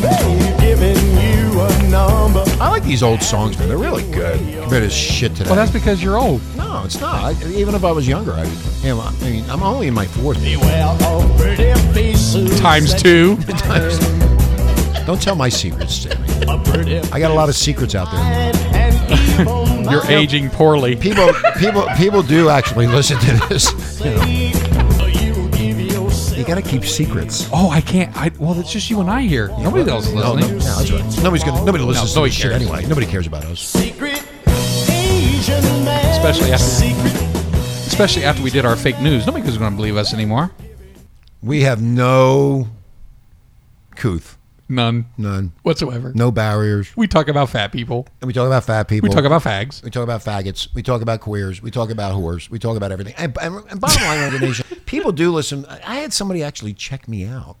They've 0.00 0.60
given 0.60 0.96
you 1.16 1.60
a 1.60 1.82
number. 1.88 2.42
I 2.60 2.68
like 2.68 2.82
these 2.82 3.00
old 3.00 3.22
songs, 3.22 3.56
man. 3.60 3.68
They're 3.68 3.78
really 3.78 4.02
good 4.10 4.40
compared 4.62 4.82
to 4.82 4.90
shit 4.90 5.36
today. 5.36 5.50
Well, 5.50 5.54
that's 5.54 5.70
because 5.70 6.02
you're 6.02 6.18
old. 6.18 6.40
no, 6.56 6.82
it's 6.84 7.00
not. 7.00 7.22
I, 7.22 7.48
even 7.50 7.76
if 7.76 7.84
I 7.84 7.92
was 7.92 8.08
younger, 8.08 8.32
I, 8.32 8.42
you 8.82 8.88
know, 8.88 9.00
I 9.00 9.12
mean, 9.20 9.48
I'm 9.48 9.62
only 9.62 9.86
in 9.86 9.94
my 9.94 10.06
40s. 10.06 10.42
Beware 10.42 10.84
of 10.84 11.38
pretty 11.38 11.74
faces. 11.92 12.58
Times 12.58 12.92
two. 13.00 13.36
Don't 15.06 15.22
tell 15.22 15.36
my 15.36 15.48
secrets, 15.48 15.94
Sammy. 15.94 16.26
I 17.12 17.20
got 17.20 17.30
a 17.30 17.34
lot 17.34 17.48
of 17.48 17.54
secrets 17.54 17.94
out 17.94 18.10
there. 18.10 18.58
You're 19.90 20.04
aging 20.06 20.50
poorly. 20.50 20.96
People, 20.96 21.30
people, 21.58 21.86
people 21.96 22.22
do 22.22 22.48
actually 22.48 22.88
listen 22.88 23.18
to 23.20 23.46
this. 23.48 23.72
You, 24.04 24.14
know, 24.14 24.24
You 24.24 24.47
yourself 26.48 26.64
you 26.64 26.70
got 26.70 26.70
to 26.70 26.70
keep 26.70 26.84
secrets. 26.84 27.48
Oh, 27.52 27.70
I 27.70 27.80
can't. 27.80 28.16
I 28.16 28.30
well, 28.38 28.58
it's 28.58 28.72
just 28.72 28.90
you 28.90 29.00
and 29.00 29.10
I 29.10 29.22
here. 29.22 29.48
Nobody 29.58 29.90
else 29.90 30.06
is 30.06 30.14
No, 30.14 30.20
no, 30.20 30.32
listening. 30.34 30.58
no, 30.58 30.64
that's 30.64 30.90
right. 30.90 31.22
Nobody's 31.22 31.44
gonna. 31.44 31.64
Nobody 31.64 31.84
listens 31.84 32.10
to 32.12 32.16
nobody 32.16 32.30
this 32.30 32.38
shit 32.38 32.50
cares. 32.50 32.62
anyway. 32.62 32.86
Nobody 32.86 33.06
cares 33.06 33.26
about 33.26 33.44
us. 33.44 33.60
secret 33.60 34.22
agent 34.90 35.62
man. 35.84 36.06
Especially 36.16 36.52
after- 36.52 36.64
secret 36.64 37.14
Especially 37.86 38.24
after 38.24 38.42
we 38.42 38.50
did 38.50 38.64
our 38.64 38.76
fake 38.76 39.00
news. 39.00 39.26
Nobody's 39.26 39.58
going 39.58 39.72
to 39.72 39.76
believe 39.76 39.96
us 39.96 40.14
anymore. 40.14 40.52
We 41.42 41.62
have 41.62 41.82
no 41.82 42.68
couth, 43.96 44.37
None 44.68 45.06
none, 45.16 45.52
whatsoever. 45.62 46.12
no 46.14 46.30
barriers. 46.30 46.94
We 46.94 47.08
talk 47.08 47.28
about 47.28 47.48
fat 47.48 47.72
people. 47.72 48.06
And 48.20 48.26
we 48.26 48.34
talk 48.34 48.46
about 48.46 48.64
fat 48.64 48.86
people. 48.86 49.08
We 49.08 49.14
talk 49.14 49.24
about 49.24 49.42
fags. 49.42 49.82
We 49.82 49.90
talk 49.90 50.02
about 50.02 50.22
faggots. 50.22 50.68
We 50.74 50.82
talk 50.82 51.00
about 51.00 51.20
queers. 51.20 51.62
We 51.62 51.70
talk 51.70 51.90
about 51.90 52.14
whores. 52.14 52.50
We 52.50 52.58
talk 52.58 52.76
about 52.76 52.92
everything. 52.92 53.14
And, 53.16 53.36
and, 53.40 53.64
and 53.70 53.80
bottom 53.80 54.02
line, 54.02 54.40
Nation, 54.40 54.66
people 54.86 55.12
do 55.12 55.32
listen. 55.32 55.64
I 55.66 55.96
had 55.96 56.12
somebody 56.12 56.42
actually 56.42 56.74
check 56.74 57.08
me 57.08 57.24
out. 57.24 57.56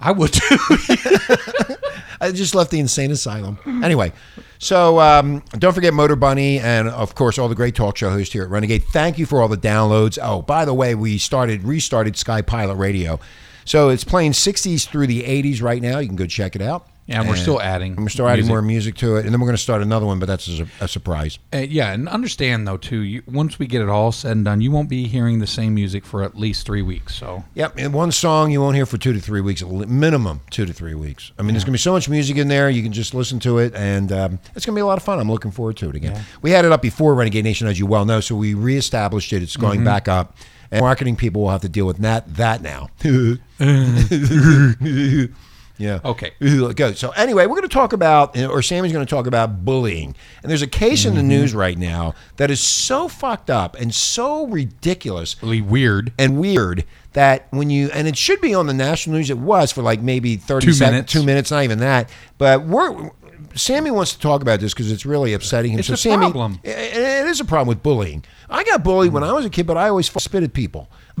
I 0.00 0.12
would 0.12 0.32
too. 0.32 0.56
I 2.22 2.32
just 2.32 2.54
left 2.54 2.70
the 2.70 2.80
insane 2.80 3.10
asylum. 3.10 3.58
Anyway, 3.82 4.12
so 4.58 4.98
um, 4.98 5.42
don't 5.52 5.72
forget 5.74 5.94
Motor 5.94 6.16
Bunny 6.16 6.58
and 6.58 6.88
of 6.88 7.14
course 7.14 7.38
all 7.38 7.48
the 7.48 7.54
great 7.54 7.74
talk 7.74 7.96
show 7.96 8.10
hosts 8.10 8.32
here 8.32 8.42
at 8.42 8.50
Renegade. 8.50 8.84
Thank 8.84 9.18
you 9.18 9.26
for 9.26 9.40
all 9.40 9.48
the 9.48 9.56
downloads. 9.56 10.18
Oh, 10.20 10.42
by 10.42 10.64
the 10.64 10.74
way, 10.74 10.94
we 10.94 11.18
started 11.18 11.64
restarted 11.64 12.16
Sky 12.16 12.42
Pilot 12.42 12.76
Radio, 12.76 13.20
so 13.64 13.88
it's 13.88 14.04
playing 14.04 14.32
60s 14.32 14.86
through 14.88 15.06
the 15.06 15.22
80s 15.22 15.62
right 15.62 15.82
now. 15.82 15.98
You 15.98 16.06
can 16.08 16.16
go 16.16 16.26
check 16.26 16.56
it 16.56 16.62
out. 16.62 16.86
Yeah, 17.06 17.18
and 17.20 17.28
we're 17.28 17.34
still 17.34 17.60
adding 17.60 17.94
And 17.94 18.02
we're 18.02 18.08
still 18.08 18.28
adding 18.28 18.44
music. 18.44 18.52
more 18.52 18.62
music 18.62 18.94
to 18.98 19.16
it, 19.16 19.24
and 19.24 19.34
then 19.34 19.40
we're 19.40 19.48
going 19.48 19.56
to 19.56 19.62
start 19.62 19.82
another 19.82 20.06
one, 20.06 20.20
but 20.20 20.26
that's 20.26 20.46
a, 20.48 20.68
a 20.80 20.86
surprise. 20.86 21.40
Uh, 21.52 21.56
yeah, 21.56 21.92
and 21.92 22.08
understand 22.08 22.68
though 22.68 22.76
too. 22.76 23.00
You, 23.00 23.22
once 23.26 23.58
we 23.58 23.66
get 23.66 23.82
it 23.82 23.88
all 23.88 24.12
said 24.12 24.30
and 24.32 24.44
done, 24.44 24.60
you 24.60 24.70
won't 24.70 24.88
be 24.88 25.08
hearing 25.08 25.40
the 25.40 25.46
same 25.48 25.74
music 25.74 26.04
for 26.04 26.22
at 26.22 26.36
least 26.36 26.64
three 26.66 26.82
weeks. 26.82 27.16
So 27.16 27.42
Yep, 27.54 27.78
and 27.78 27.92
one 27.92 28.12
song 28.12 28.52
you 28.52 28.60
won't 28.60 28.76
hear 28.76 28.86
for 28.86 28.96
two 28.96 29.12
to 29.12 29.18
three 29.18 29.40
weeks, 29.40 29.60
minimum 29.64 30.42
two 30.50 30.66
to 30.66 30.72
three 30.72 30.94
weeks. 30.94 31.32
I 31.36 31.42
mean, 31.42 31.54
there's 31.54 31.64
going 31.64 31.72
to 31.72 31.78
be 31.78 31.78
so 31.78 31.90
much 31.90 32.08
music 32.08 32.36
in 32.36 32.46
there, 32.46 32.70
you 32.70 32.80
can 32.80 32.92
just 32.92 33.12
listen 33.12 33.40
to 33.40 33.58
it, 33.58 33.74
and 33.74 34.12
um, 34.12 34.38
it's 34.54 34.64
going 34.64 34.74
to 34.74 34.78
be 34.78 34.82
a 34.82 34.86
lot 34.86 34.96
of 34.98 35.02
fun. 35.02 35.18
I'm 35.18 35.28
looking 35.28 35.50
forward 35.50 35.78
to 35.78 35.88
it 35.88 35.96
again. 35.96 36.22
We 36.42 36.52
had 36.52 36.64
it 36.64 36.70
up 36.70 36.80
before 36.80 37.14
Renegade 37.16 37.42
Nation, 37.42 37.66
as 37.66 37.76
you 37.76 37.86
well 37.86 38.04
know, 38.04 38.20
so 38.20 38.36
we 38.36 38.54
reestablished 38.54 39.32
it. 39.32 39.42
It's 39.42 39.56
going 39.56 39.82
back 39.82 40.06
up, 40.06 40.36
and 40.70 40.80
marketing 40.80 41.16
people 41.16 41.42
will 41.42 41.50
have 41.50 41.62
to 41.62 41.68
deal 41.68 41.86
with 41.86 41.98
that 41.98 42.36
that 42.36 42.62
now. 42.62 42.88
Yeah. 45.80 46.00
Okay. 46.04 46.32
Go. 46.74 46.92
So 46.92 47.08
anyway, 47.12 47.46
we're 47.46 47.56
going 47.56 47.62
to 47.62 47.68
talk 47.68 47.94
about, 47.94 48.38
or 48.38 48.60
Sammy's 48.60 48.92
going 48.92 49.06
to 49.06 49.08
talk 49.08 49.26
about 49.26 49.64
bullying. 49.64 50.14
And 50.42 50.50
there's 50.50 50.60
a 50.60 50.66
case 50.66 51.06
in 51.06 51.14
the 51.14 51.20
mm-hmm. 51.20 51.28
news 51.28 51.54
right 51.54 51.78
now 51.78 52.14
that 52.36 52.50
is 52.50 52.60
so 52.60 53.08
fucked 53.08 53.48
up 53.48 53.80
and 53.80 53.94
so 53.94 54.46
ridiculously 54.46 55.40
really 55.42 55.62
weird. 55.62 56.12
and 56.18 56.38
weird 56.38 56.84
that 57.12 57.48
when 57.50 57.70
you 57.70 57.90
and 57.92 58.06
it 58.06 58.16
should 58.16 58.40
be 58.40 58.54
on 58.54 58.66
the 58.66 58.74
national 58.74 59.16
news. 59.16 59.30
It 59.30 59.38
was 59.38 59.72
for 59.72 59.82
like 59.82 60.00
maybe 60.00 60.36
thirty 60.36 60.66
Two 60.66 60.72
seconds, 60.72 60.92
minutes. 60.92 61.12
two 61.12 61.22
minutes, 61.24 61.50
not 61.50 61.64
even 61.64 61.80
that. 61.80 62.10
But 62.38 62.66
we're 62.66 63.10
Sammy 63.54 63.90
wants 63.90 64.12
to 64.14 64.20
talk 64.20 64.42
about 64.42 64.60
this 64.60 64.72
because 64.74 64.90
it's 64.92 65.04
really 65.06 65.32
upsetting 65.32 65.72
him. 65.72 65.78
It's 65.78 65.88
so 65.88 65.94
a 65.94 65.96
Sammy, 65.96 66.24
problem. 66.30 66.60
i- 66.64 66.68
i- 66.68 66.72
it 66.72 67.26
is 67.26 67.40
a 67.40 67.44
problem 67.44 67.68
with 67.68 67.82
bullying. 67.82 68.24
I 68.48 68.64
got 68.64 68.82
bullied 68.82 69.12
when 69.12 69.22
I 69.24 69.32
was 69.32 69.44
a 69.44 69.50
kid, 69.50 69.66
but 69.66 69.76
I 69.76 69.88
always 69.88 70.06
spit 70.10 70.42
at 70.42 70.52
people. 70.52 70.88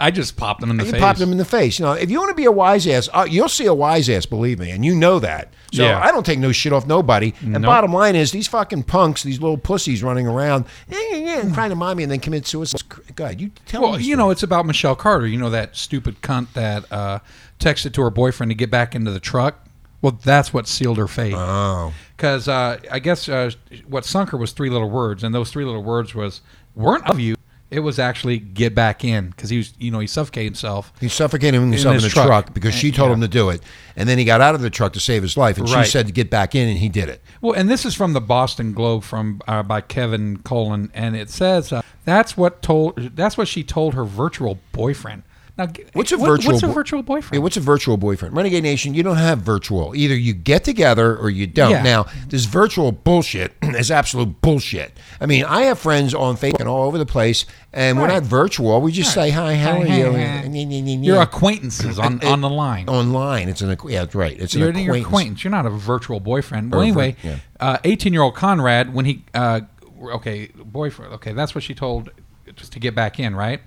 I 0.00 0.10
just 0.10 0.36
popped 0.36 0.60
them 0.60 0.70
in 0.70 0.76
the 0.78 0.84
You 0.86 0.92
face. 0.92 1.00
pop 1.00 1.16
them 1.16 1.30
in 1.32 1.38
the 1.38 1.44
face. 1.44 1.78
You 1.78 1.84
know, 1.84 1.92
if 1.92 2.10
you 2.10 2.18
want 2.18 2.30
to 2.30 2.34
be 2.34 2.46
a 2.46 2.52
wise 2.52 2.86
ass, 2.86 3.08
uh, 3.12 3.26
you'll 3.28 3.48
see 3.48 3.66
a 3.66 3.74
wise 3.74 4.08
ass. 4.08 4.26
Believe 4.26 4.58
me, 4.58 4.70
and 4.70 4.84
you 4.84 4.94
know 4.94 5.18
that. 5.18 5.52
So 5.72 5.82
Yeah. 5.84 6.00
I 6.02 6.10
don't 6.10 6.24
take 6.24 6.38
no 6.38 6.52
shit 6.52 6.72
off 6.72 6.86
nobody. 6.86 7.34
And 7.42 7.52
Nope. 7.52 7.62
bottom 7.64 7.92
line 7.92 8.16
is, 8.16 8.32
these 8.32 8.48
fucking 8.48 8.84
punks, 8.84 9.22
these 9.22 9.40
little 9.40 9.56
pussies 9.58 10.02
running 10.02 10.26
around, 10.26 10.64
eh, 10.90 10.94
eh, 10.96 11.16
eh, 11.16 11.40
and 11.40 11.52
crying 11.54 11.70
to 11.70 11.76
mommy, 11.76 12.02
and 12.02 12.10
then 12.12 12.20
commit 12.20 12.46
suicide. 12.46 12.82
God, 13.14 13.40
you 13.40 13.50
tell 13.66 13.82
Well, 13.82 13.92
me. 13.92 13.98
the 13.98 14.04
you 14.04 14.16
know, 14.16 14.30
it's 14.30 14.42
about 14.42 14.66
Michelle 14.66 14.96
Carter. 14.96 15.26
You 15.26 15.38
know 15.38 15.50
that 15.50 15.76
stupid 15.76 16.20
cunt 16.22 16.48
that 16.54 16.84
uh, 16.90 17.18
texted 17.60 17.92
to 17.94 18.02
her 18.02 18.10
boyfriend 18.10 18.50
to 18.50 18.54
get 18.54 18.70
back 18.70 18.94
into 18.94 19.10
the 19.10 19.20
truck. 19.20 19.63
Well, 20.04 20.18
that's 20.22 20.52
what 20.52 20.68
sealed 20.68 20.98
her 20.98 21.08
fate. 21.08 21.32
Oh. 21.34 21.94
Because 22.14 22.46
uh, 22.46 22.78
I 22.90 22.98
guess 22.98 23.26
uh, 23.26 23.52
what 23.88 24.04
sunk 24.04 24.28
her 24.30 24.36
was 24.36 24.52
three 24.52 24.68
little 24.68 24.90
words, 24.90 25.24
and 25.24 25.34
those 25.34 25.50
three 25.50 25.64
little 25.64 25.82
words 25.82 26.14
was 26.14 26.42
weren't 26.74 27.08
of 27.08 27.18
you. 27.18 27.36
It 27.70 27.80
was 27.80 27.98
actually 27.98 28.38
get 28.38 28.74
back 28.74 29.02
in 29.02 29.30
because 29.30 29.48
he 29.48 29.56
was, 29.56 29.72
you 29.78 29.90
know, 29.90 30.00
he 30.00 30.06
suffocated 30.06 30.48
himself. 30.48 30.92
He 31.00 31.08
suffocated 31.08 31.58
himself 31.58 31.94
in, 31.94 31.94
his 31.94 32.02
the 32.02 32.10
truck. 32.10 32.26
truck, 32.26 32.54
because 32.54 32.74
she 32.74 32.92
told 32.92 33.08
Yeah. 33.08 33.14
him 33.14 33.20
to 33.22 33.28
do 33.28 33.48
it, 33.48 33.62
and 33.96 34.06
then 34.06 34.18
he 34.18 34.26
got 34.26 34.42
out 34.42 34.54
of 34.54 34.60
the 34.60 34.68
truck 34.68 34.92
to 34.92 35.00
save 35.00 35.22
his 35.22 35.38
life, 35.38 35.56
and 35.56 35.70
Right. 35.70 35.86
she 35.86 35.90
said 35.90 36.06
to 36.06 36.12
get 36.12 36.28
back 36.28 36.54
in, 36.54 36.68
and 36.68 36.76
he 36.76 36.90
did 36.90 37.08
it. 37.08 37.22
Well, 37.40 37.54
and 37.54 37.70
this 37.70 37.86
is 37.86 37.94
from 37.94 38.12
the 38.12 38.20
Boston 38.20 38.74
Globe 38.74 39.04
from 39.04 39.40
uh, 39.48 39.62
by 39.62 39.80
Kevin 39.80 40.36
Cullen, 40.44 40.90
and 40.92 41.16
it 41.16 41.30
says 41.30 41.72
uh, 41.72 41.80
that's 42.04 42.36
what 42.36 42.60
told 42.60 43.16
that's 43.16 43.38
what 43.38 43.48
she 43.48 43.64
told 43.64 43.94
her 43.94 44.04
virtual 44.04 44.58
boyfriend. 44.72 45.22
Now, 45.56 45.68
What's 45.92 46.10
a 46.10 46.16
virtual? 46.16 46.52
What's 46.54 46.64
a 46.64 46.66
virtual 46.66 46.98
Yeah, 46.98 47.02
boyfriend? 47.04 47.42
what's 47.44 47.56
a 47.56 47.60
virtual 47.60 47.96
boyfriend? 47.96 48.36
Renegade 48.36 48.64
Nation, 48.64 48.92
you 48.92 49.04
don't 49.04 49.18
have 49.18 49.38
virtual. 49.38 49.94
Either 49.94 50.16
you 50.16 50.32
get 50.32 50.64
together 50.64 51.16
or 51.16 51.30
you 51.30 51.46
don't. 51.46 51.70
Yeah. 51.70 51.82
Now, 51.84 52.06
this 52.28 52.44
virtual 52.46 52.90
bullshit 52.90 53.52
is 53.62 53.88
absolute 53.92 54.40
bullshit. 54.40 54.92
I 55.20 55.26
mean, 55.26 55.44
I 55.44 55.62
have 55.62 55.78
friends 55.78 56.12
on 56.12 56.36
Facebook 56.36 56.58
and 56.58 56.68
all 56.68 56.82
over 56.88 56.98
the 56.98 57.06
place, 57.06 57.46
and 57.72 58.00
we're 58.00 58.08
not 58.08 58.24
virtual. 58.24 58.80
We 58.80 58.90
just 58.90 59.14
say 59.14 59.30
hi, 59.30 59.54
how 59.54 59.78
are 59.80 59.86
Hi, 59.86 59.96
you? 59.96 60.12
hi, 60.12 60.44
Your 60.48 61.22
acquaintances 61.22 62.00
on, 62.00 62.24
on 62.24 62.40
the 62.40 62.50
line. 62.50 62.88
online. 62.88 63.48
It's 63.48 63.60
an 63.60 63.76
yeah, 63.88 64.06
right. 64.12 64.36
It's 64.36 64.54
an 64.54 64.60
You're 64.60 64.70
acquaintance. 64.70 64.86
your 64.96 65.06
acquaintance. 65.06 65.44
You're 65.44 65.50
not 65.52 65.66
a 65.66 65.70
virtual 65.70 66.18
boyfriend. 66.18 66.72
Well, 66.72 66.80
anyway, 66.80 67.14
yeah. 67.22 67.36
uh, 67.60 67.78
18 67.84 68.12
year 68.12 68.22
old 68.22 68.34
Conrad, 68.34 68.92
when 68.92 69.04
he, 69.04 69.22
uh, 69.34 69.60
okay, 70.02 70.48
boyfriend, 70.56 71.12
okay, 71.14 71.32
that's 71.32 71.54
what 71.54 71.62
she 71.62 71.74
told 71.74 72.10
just 72.56 72.72
to 72.72 72.80
get 72.80 72.94
back 72.96 73.20
in, 73.20 73.34
right? 73.36 73.60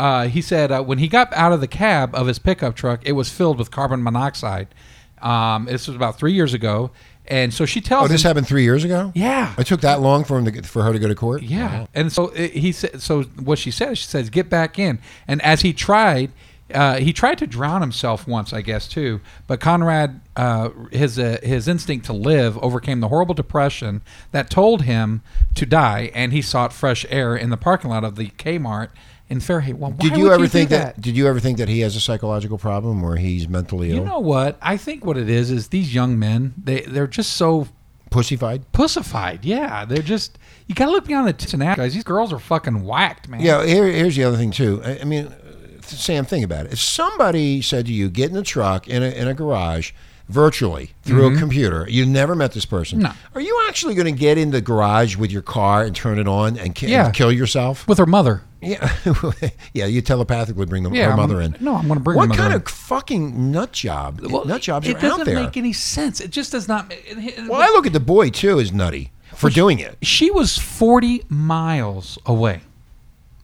Uh, 0.00 0.28
he 0.28 0.40
said 0.40 0.72
uh, 0.72 0.82
when 0.82 0.98
he 0.98 1.08
got 1.08 1.32
out 1.34 1.52
of 1.52 1.60
the 1.60 1.68
cab 1.68 2.14
of 2.14 2.26
his 2.26 2.38
pickup 2.38 2.74
truck, 2.74 3.00
it 3.04 3.12
was 3.12 3.28
filled 3.30 3.58
with 3.58 3.70
carbon 3.70 4.02
monoxide. 4.02 4.68
Um, 5.20 5.66
this 5.66 5.86
was 5.86 5.94
about 5.96 6.18
three 6.18 6.32
years 6.32 6.54
ago. 6.54 6.90
And 7.26 7.52
so 7.54 7.64
she 7.66 7.80
tells 7.80 8.04
Oh, 8.06 8.08
this 8.08 8.24
him, 8.24 8.28
happened 8.28 8.48
three 8.48 8.64
years 8.64 8.82
ago. 8.82 9.12
Yeah. 9.14 9.54
it 9.58 9.66
took 9.66 9.82
that 9.82 10.00
long 10.00 10.24
for 10.24 10.36
him 10.38 10.46
to 10.46 10.50
get, 10.50 10.66
for 10.66 10.82
her 10.82 10.92
to 10.92 10.98
go 10.98 11.06
to 11.06 11.14
court. 11.14 11.42
Yeah, 11.42 11.86
and 11.94 12.10
so 12.10 12.28
it, 12.30 12.52
he 12.52 12.72
said. 12.72 13.00
So 13.02 13.22
what 13.22 13.58
she 13.58 13.70
said, 13.70 13.98
she 13.98 14.06
says, 14.08 14.30
"Get 14.30 14.48
back 14.50 14.78
in." 14.80 14.98
And 15.28 15.40
as 15.42 15.60
he 15.60 15.72
tried, 15.72 16.32
uh, 16.72 16.96
he 16.96 17.12
tried 17.12 17.38
to 17.38 17.46
drown 17.46 17.80
himself 17.80 18.26
once, 18.26 18.52
I 18.52 18.62
guess 18.62 18.88
too. 18.88 19.20
But 19.46 19.60
Conrad, 19.60 20.20
uh, 20.36 20.70
his 20.90 21.18
uh, 21.18 21.38
his 21.42 21.68
instinct 21.68 22.06
to 22.06 22.12
live 22.12 22.56
overcame 22.58 23.00
the 23.00 23.08
horrible 23.08 23.34
depression 23.34 24.02
that 24.32 24.50
told 24.50 24.82
him 24.82 25.22
to 25.54 25.66
die, 25.66 26.10
and 26.14 26.32
he 26.32 26.42
sought 26.42 26.72
fresh 26.72 27.04
air 27.10 27.36
in 27.36 27.50
the 27.50 27.56
parking 27.56 27.90
lot 27.90 28.04
of 28.04 28.16
the 28.16 28.28
Kmart 28.30 28.88
in 29.28 29.38
Fairhaven. 29.40 29.78
Well, 29.78 29.90
Did 29.92 30.16
you 30.16 30.32
ever 30.32 30.44
do 30.44 30.48
think 30.48 30.70
that? 30.70 30.96
that? 30.96 31.02
Did 31.02 31.16
you 31.16 31.26
ever 31.28 31.38
think 31.40 31.58
that 31.58 31.68
he 31.68 31.80
has 31.80 31.94
a 31.96 32.00
psychological 32.00 32.58
problem 32.58 33.00
where 33.00 33.16
he's 33.16 33.48
mentally 33.48 33.90
ill, 33.90 33.98
You 33.98 34.04
know 34.04 34.18
what? 34.18 34.58
I 34.60 34.76
think 34.76 35.04
what 35.04 35.16
it 35.16 35.30
is 35.30 35.50
is 35.50 35.68
these 35.68 35.94
young 35.94 36.18
men 36.18 36.54
they 36.62 36.80
they're 36.80 37.06
just 37.06 37.34
so 37.34 37.68
pussified. 38.10 38.70
pussified. 38.72 39.44
Yeah, 39.44 39.84
they're 39.84 40.02
just 40.02 40.36
you 40.66 40.74
got 40.74 40.86
to 40.86 40.90
look 40.92 41.04
beyond 41.04 41.28
the 41.28 41.32
tits 41.32 41.54
and 41.54 41.62
ass, 41.62 41.76
guys. 41.76 41.94
These 41.94 42.04
girls 42.04 42.32
are 42.32 42.38
fucking 42.40 42.84
whacked, 42.84 43.28
man. 43.28 43.40
Yeah, 43.40 43.64
here, 43.64 43.86
here's 43.86 44.16
the 44.16 44.24
other 44.24 44.36
thing 44.36 44.50
too. 44.50 44.80
I, 44.84 44.98
I 45.00 45.04
mean, 45.04 45.32
Sam, 45.96 46.24
think 46.24 46.44
about 46.44 46.66
it. 46.66 46.72
If 46.72 46.80
somebody 46.80 47.62
said 47.62 47.86
to 47.86 47.92
you, 47.92 48.08
"Get 48.10 48.28
in 48.30 48.34
the 48.34 48.42
truck 48.42 48.88
in 48.88 49.02
a 49.02 49.06
in 49.10 49.28
a 49.28 49.34
garage." 49.34 49.92
Virtually 50.28 50.92
through 51.02 51.34
a 51.34 51.36
computer, 51.36 51.86
you 51.90 52.06
never 52.06 52.36
met 52.36 52.52
this 52.52 52.64
person. 52.64 52.98
Mm-hmm. 53.00 53.08
No. 53.08 53.12
Are 53.34 53.40
you 53.40 53.64
actually 53.68 53.96
going 53.96 54.06
to 54.14 54.16
get 54.16 54.38
in 54.38 54.52
the 54.52 54.60
garage 54.60 55.16
with 55.16 55.32
your 55.32 55.42
car 55.42 55.82
and 55.82 55.92
turn 55.96 56.20
it 56.20 56.28
on 56.28 56.56
and, 56.56 56.72
ki- 56.72 56.86
Yeah. 56.86 57.06
and 57.06 57.12
kill 57.14 57.32
yourself? 57.32 57.84
with 57.88 57.98
her 57.98 58.06
mother. 58.06 58.42
Yeah, 58.62 58.88
yeah. 59.74 59.86
You 59.86 60.00
telepathically 60.02 60.66
bring 60.66 60.84
the, 60.84 60.90
Yeah, 60.90 61.06
her 61.06 61.10
I'm- 61.10 61.16
mother 61.18 61.40
in. 61.40 61.56
no, 61.58 61.74
I'm 61.74 61.88
gonna 61.88 61.98
bring 61.98 62.16
What 62.16 62.22
her 62.26 62.28
mother 62.28 62.40
kind 62.42 62.54
in. 62.54 62.60
of 62.60 62.68
fucking 62.68 63.50
nut 63.50 63.72
job? 63.72 64.20
nut 64.20 64.62
jobs 64.62 64.86
it 64.86 64.98
are 64.98 65.00
doesn't 65.00 65.20
out 65.22 65.26
there. 65.26 65.34
make 65.42 65.56
any 65.56 65.72
sense. 65.72 66.20
It 66.20 66.30
just 66.30 66.52
does 66.52 66.68
not. 66.68 66.92
it- 66.92 67.02
it- 67.38 67.48
well, 67.48 67.60
I 67.60 67.66
look 67.70 67.88
at 67.88 67.92
the 67.92 67.98
boy 67.98 68.30
too 68.30 68.60
as 68.60 68.72
nutty 68.72 69.10
for 69.34 69.50
doing 69.50 69.80
it. 69.80 69.98
she 70.00 70.30
was 70.30 70.56
40 70.56 71.24
miles 71.28 72.20
away 72.24 72.60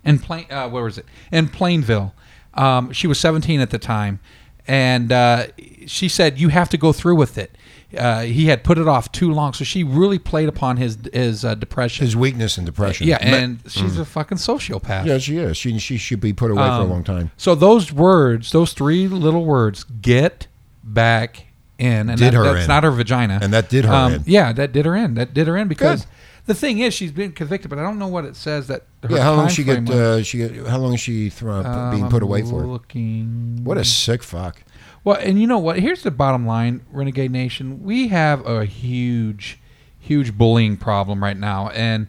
in 0.04 0.20
Plain. 0.20 0.46
Uh, 0.50 0.68
where 0.68 0.84
was 0.84 0.98
it? 0.98 1.06
In 1.32 1.48
Plainville. 1.48 2.14
Um, 2.56 2.92
she 2.92 3.06
was 3.06 3.18
17 3.20 3.60
at 3.60 3.70
the 3.70 3.78
time, 3.78 4.18
and 4.66 5.12
uh, 5.12 5.46
she 5.86 6.08
said, 6.08 6.38
"You 6.38 6.48
have 6.48 6.68
to 6.70 6.76
go 6.78 6.92
through 6.92 7.16
with 7.16 7.38
it." 7.38 7.56
Uh, 7.96 8.22
he 8.22 8.46
had 8.46 8.64
put 8.64 8.78
it 8.78 8.88
off 8.88 9.12
too 9.12 9.30
long, 9.32 9.52
so 9.52 9.62
she 9.64 9.84
really 9.84 10.18
played 10.18 10.48
upon 10.48 10.76
his 10.76 10.98
his 11.12 11.44
uh, 11.44 11.54
depression. 11.54 12.04
His 12.04 12.16
weakness 12.16 12.56
and 12.56 12.66
depression. 12.66 13.06
yeah, 13.06 13.18
and 13.20 13.60
she's 13.68 13.96
a 13.98 14.04
fucking 14.04 14.38
sociopath. 14.38 15.06
yeah, 15.06 15.18
she 15.18 15.36
is. 15.38 15.56
She 15.56 15.78
she 15.78 15.96
should 15.96 16.20
be 16.20 16.32
put 16.32 16.50
away 16.50 16.62
for 16.62 16.68
a 16.68 16.80
Um, 16.82 16.90
long 16.90 17.04
time. 17.04 17.30
So 17.36 17.54
those 17.54 17.92
words, 17.92 18.50
those 18.52 18.72
three 18.72 19.06
little 19.06 19.44
words, 19.44 19.84
get 19.84 20.46
back 20.82 21.44
in, 21.78 22.08
and 22.10 22.18
Did 22.18 22.32
that- 22.32 22.34
her 22.34 22.44
that's 22.44 22.64
in. 22.64 22.68
not 22.68 22.84
her 22.84 22.90
vagina, 22.90 23.38
And 23.42 23.52
that 23.52 23.68
did 23.68 23.84
her 23.84 24.14
in. 24.14 24.22
Yeah, 24.26 24.52
that 24.52 24.72
did 24.72 24.84
her 24.86 24.96
in. 24.96 25.14
That 25.14 25.32
did 25.34 25.46
her 25.46 25.56
in 25.56 25.68
because 25.68 26.02
Good. 26.02 26.10
The 26.46 26.54
thing 26.54 26.78
is, 26.78 26.94
she's 26.94 27.12
been 27.12 27.32
convicted, 27.32 27.68
but 27.68 27.78
I 27.78 27.82
don't 27.82 27.98
know 27.98 28.08
what 28.08 28.24
it 28.24 28.36
says 28.36 28.68
that. 28.68 28.84
Her 29.02 29.16
Yeah, 29.16 29.22
how 29.22 29.34
long 29.34 29.48
she 29.48 29.64
get? 29.64 29.88
Uh, 29.88 30.22
she 30.22 30.38
get, 30.38 30.66
how 30.66 30.78
long 30.78 30.94
is 30.94 31.00
she 31.00 31.28
thrown, 31.28 31.66
Um, 31.66 31.90
being 31.90 32.08
put 32.08 32.22
away 32.22 32.42
for? 32.42 32.66
Looking. 32.66 33.60
What 33.64 33.78
a 33.78 33.84
sick 33.84 34.22
fuck. 34.22 34.62
Well, 35.04 35.16
and 35.20 35.40
you 35.40 35.46
know 35.46 35.58
what? 35.58 35.78
Here's 35.78 36.02
the 36.02 36.10
bottom 36.10 36.46
line, 36.46 36.84
Renegade 36.90 37.30
Nation. 37.30 37.82
We 37.82 38.08
have 38.08 38.44
a 38.46 38.64
huge, 38.64 39.60
huge 39.98 40.36
bullying 40.36 40.76
problem 40.76 41.22
right 41.22 41.36
now, 41.36 41.68
and 41.68 42.08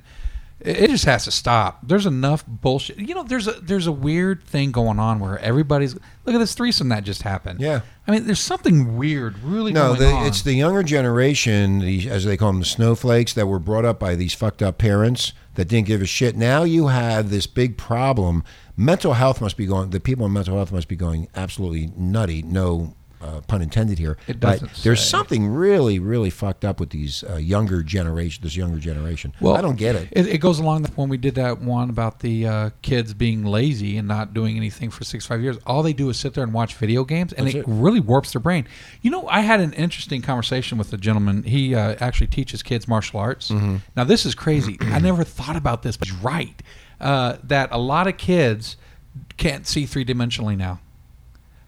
it 0.59 0.89
just 0.89 1.05
has 1.05 1.25
to 1.25 1.31
stop. 1.31 1.79
There's 1.83 2.07
enough 2.07 2.43
bullshit. 2.47 2.97
You 2.97 3.13
know, 3.13 3.23
there's 3.23 3.47
a 3.47 3.53
there's 3.53 3.85
a 3.85 3.91
weird 3.91 4.43
thing 4.43 4.71
going 4.71 4.99
on 4.99 5.19
where 5.19 5.37
everybody's 5.39 5.93
look 5.93 6.35
at 6.35 6.39
this 6.39 6.55
threesome 6.55 6.89
that 6.89 7.03
just 7.03 7.21
happened. 7.21 7.61
Yeah. 7.61 7.81
I 8.07 8.11
mean, 8.11 8.25
there's 8.25 8.39
something 8.39 8.97
weird 8.97 9.37
really 9.39 9.71
No, 9.71 9.95
going 9.95 9.99
the, 9.99 10.27
it's 10.27 10.41
the 10.41 10.53
younger 10.53 10.81
generation, 10.81 11.79
the, 11.79 12.09
as 12.09 12.25
they 12.25 12.37
call 12.37 12.51
them, 12.51 12.59
the 12.59 12.65
snowflakes, 12.65 13.33
that 13.33 13.47
were 13.47 13.59
brought 13.59 13.85
up 13.85 13.99
by 13.99 14.15
these 14.15 14.33
fucked 14.33 14.63
up 14.63 14.77
parents 14.77 15.33
that 15.55 15.67
didn't 15.67 15.87
give 15.87 16.01
a 16.01 16.05
shit. 16.05 16.35
Now 16.35 16.63
you 16.63 16.87
have 16.87 17.29
this 17.29 17.45
big 17.47 17.77
problem. 17.77 18.43
Mental 18.75 19.13
health 19.13 19.41
must 19.41 19.57
be 19.57 19.65
going. 19.65 19.91
The 19.91 19.99
people 19.99 20.25
in 20.25 20.33
mental 20.33 20.55
health 20.55 20.71
must 20.71 20.87
be 20.87 20.95
going 20.95 21.27
absolutely 21.35 21.91
nutty. 21.95 22.41
No 22.41 22.95
uh, 23.21 23.41
pun 23.47 23.61
intended 23.61 23.97
here. 23.99 24.17
It 24.27 24.39
But 24.39 24.59
doesn't 24.59 24.83
there's 24.83 24.99
say. 25.01 25.09
something 25.09 25.47
really, 25.47 25.97
really 25.99 26.29
fucked 26.29 26.63
up 26.63 26.79
with 26.79 26.91
these 26.91 27.23
uh, 27.23 27.35
younger 27.37 27.81
generation. 27.83 28.43
This 28.43 28.55
younger 28.55 28.77
generation. 28.79 29.33
Well, 29.41 29.55
I 29.55 29.61
don't 29.61 29.75
get 29.77 29.95
it. 29.95 30.09
It, 30.11 30.27
it 30.27 30.37
goes 30.37 30.59
along 30.59 30.83
with 30.83 30.95
when 30.97 31.09
we 31.09 31.17
did 31.17 31.35
that 31.35 31.59
one 31.61 31.89
about 31.89 32.19
the 32.19 32.45
uh, 32.47 32.69
kids 32.81 33.13
being 33.13 33.43
lazy 33.43 33.97
and 33.97 34.07
not 34.07 34.33
doing 34.33 34.55
anything 34.57 34.89
for 34.91 35.03
six 35.03 35.25
five 35.25 35.41
years. 35.41 35.57
All 35.65 35.81
they 35.83 35.93
do 35.93 36.09
is 36.09 36.17
sit 36.17 36.33
there 36.35 36.43
and 36.43 36.53
watch 36.53 36.75
video 36.75 37.03
games, 37.03 37.33
and 37.33 37.47
That's 37.47 37.55
it, 37.55 37.59
it. 37.59 37.65
really 37.67 37.99
warps 37.99 38.33
their 38.33 38.41
brain. 38.41 38.67
You 39.01 39.11
know, 39.11 39.27
I 39.27 39.41
had 39.41 39.59
an 39.59 39.73
interesting 39.73 40.21
conversation 40.21 40.77
with 40.77 40.93
a 40.93 40.97
gentleman. 40.97 41.43
He 41.43 41.73
uh, 41.73 41.95
actually 41.99 42.27
teaches 42.27 42.61
kids 42.61 42.87
martial 42.87 43.19
arts. 43.19 43.49
Mm-hmm. 43.49 43.77
Now, 43.95 44.03
this 44.03 44.25
is 44.25 44.35
crazy. 44.35 44.77
I 44.81 44.99
never 44.99 45.23
thought 45.23 45.55
about 45.55 45.81
this, 45.83 45.97
but 45.97 46.07
he's 46.07 46.17
right. 46.17 46.61
Uh, 46.99 47.37
that 47.43 47.69
a 47.71 47.77
lot 47.77 48.07
of 48.07 48.17
kids 48.17 48.77
can't 49.37 49.65
see 49.67 49.85
three 49.85 50.05
dimensionally 50.05 50.57
now. 50.57 50.79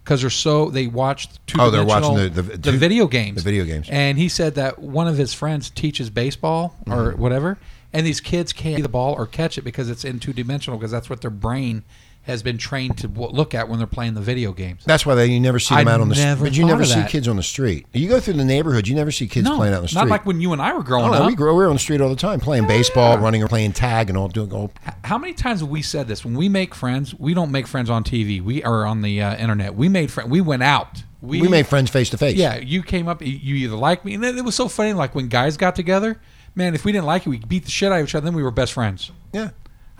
Because 0.09 0.21
they're 0.21 0.31
so 0.31 0.71
they 0.71 0.87
watch 0.87 1.27
two. 1.45 1.61
Oh, 1.61 1.69
they're 1.69 1.85
watching 1.85 2.15
the- 2.15 2.29
the- 2.29 2.41
the 2.57 2.71
two- 2.71 2.77
video 2.79 3.05
games. 3.05 3.35
the 3.35 3.43
video 3.43 3.63
games. 3.63 3.85
And 3.91 4.17
he 4.17 4.27
said 4.27 4.55
that 4.55 4.79
one 4.79 5.07
of 5.07 5.19
his 5.19 5.35
friends 5.35 5.69
teaches 5.69 6.09
baseball 6.09 6.73
or 6.87 7.11
Mm-hmm. 7.11 7.21
whatever, 7.21 7.59
and 7.93 8.07
these 8.07 8.19
kids 8.19 8.51
can't 8.51 8.77
see 8.77 8.81
the 8.81 8.89
ball 8.89 9.13
or 9.13 9.27
catch 9.27 9.59
it 9.59 9.61
because 9.61 9.87
it's 9.87 10.03
in 10.03 10.17
two 10.19 10.33
dimensional 10.33 10.79
because 10.79 10.89
that's 10.89 11.11
what 11.11 11.21
their 11.21 11.29
brain 11.29 11.83
has 12.23 12.43
been 12.43 12.57
trained 12.59 12.95
to 12.99 13.07
w- 13.07 13.31
look 13.31 13.55
at 13.55 13.67
when 13.69 13.79
they're 13.79 13.87
playing 13.87 14.13
the 14.13 14.21
video 14.21 14.51
games. 14.51 14.83
That's 14.85 15.03
why 15.05 15.15
they, 15.15 15.25
you 15.27 15.39
never 15.39 15.57
see 15.59 15.73
them 15.75 15.87
I 15.87 15.93
out 15.93 16.01
on 16.01 16.09
the 16.09 16.15
street. 16.15 16.25
never 16.25 16.43
But 16.45 16.53
you 16.55 16.61
thought 16.63 16.67
never 16.67 16.81
of 16.83 16.87
see 16.87 16.93
that. 16.95 17.09
kids 17.09 17.27
on 17.27 17.37
the 17.37 17.43
street. 17.43 17.87
You 17.91 18.07
go 18.07 18.19
through 18.19 18.35
the 18.35 18.45
neighborhood, 18.45 18.87
you 18.87 18.93
never 18.95 19.11
see 19.11 19.27
kids 19.27 19.45
no, 19.45 19.55
playing 19.57 19.73
out 19.73 19.77
in 19.77 19.81
the 19.83 19.87
street. 19.87 20.01
not 20.01 20.09
like 20.09 20.25
when 20.27 20.39
you 20.39 20.53
and 20.53 20.61
I 20.61 20.73
were 20.73 20.83
growing 20.83 21.05
Oh, 21.05 21.11
no, 21.11 21.17
up. 21.23 21.27
we 21.27 21.33
grow. 21.35 21.53
We 21.55 21.63
were 21.63 21.67
on 21.69 21.73
the 21.75 21.79
street 21.79 22.01
all 22.01 22.09
the 22.09 22.15
time, 22.15 22.39
playing 22.39 22.67
baseball, 22.67 23.17
running, 23.17 23.41
or 23.41 23.47
playing 23.47 23.71
tag, 23.73 24.09
and 24.09 24.17
all 24.17 24.27
doing 24.27 24.53
all. 24.53 24.71
How 25.03 25.17
many 25.17 25.33
times 25.33 25.61
have 25.61 25.69
we 25.69 25.81
said 25.81 26.07
this? 26.07 26.23
When 26.23 26.35
we 26.35 26.49
make 26.49 26.75
friends, 26.75 27.15
we 27.15 27.33
don't 27.33 27.51
make 27.51 27.65
friends 27.65 27.89
on 27.89 28.03
TV. 28.03 28.41
We 28.43 28.63
are 28.63 28.85
on 28.85 29.01
the 29.01 29.21
uh, 29.23 29.35
internet. 29.37 29.73
We 29.73 29.89
made 29.89 30.11
friends. 30.11 30.29
We 30.29 30.41
went 30.41 30.61
out. 30.61 31.03
We 31.21 31.41
made 31.47 31.65
friends 31.67 31.89
face 31.89 32.09
to 32.11 32.17
face. 32.17 32.37
Yeah, 32.37 32.57
you 32.57 32.83
came 32.83 33.07
up. 33.07 33.21
You 33.23 33.55
either 33.55 33.75
liked 33.75 34.05
me, 34.05 34.13
and 34.13 34.23
then 34.23 34.37
it 34.37 34.45
was 34.45 34.55
so 34.55 34.67
funny. 34.67 34.93
Like 34.93 35.15
when 35.15 35.27
guys 35.29 35.57
got 35.57 35.75
together, 35.75 36.21
man, 36.55 36.75
if 36.75 36.85
we 36.85 36.91
didn't 36.91 37.07
like 37.07 37.25
you, 37.25 37.31
we 37.31 37.39
beat 37.39 37.65
the 37.65 37.71
shit 37.71 37.91
out 37.91 37.99
of 37.99 38.05
each 38.07 38.13
other. 38.15 38.25
Then 38.25 38.35
we 38.35 38.43
were 38.43 38.51
best 38.51 38.73
friends. 38.73 39.11
yeah. 39.33 39.49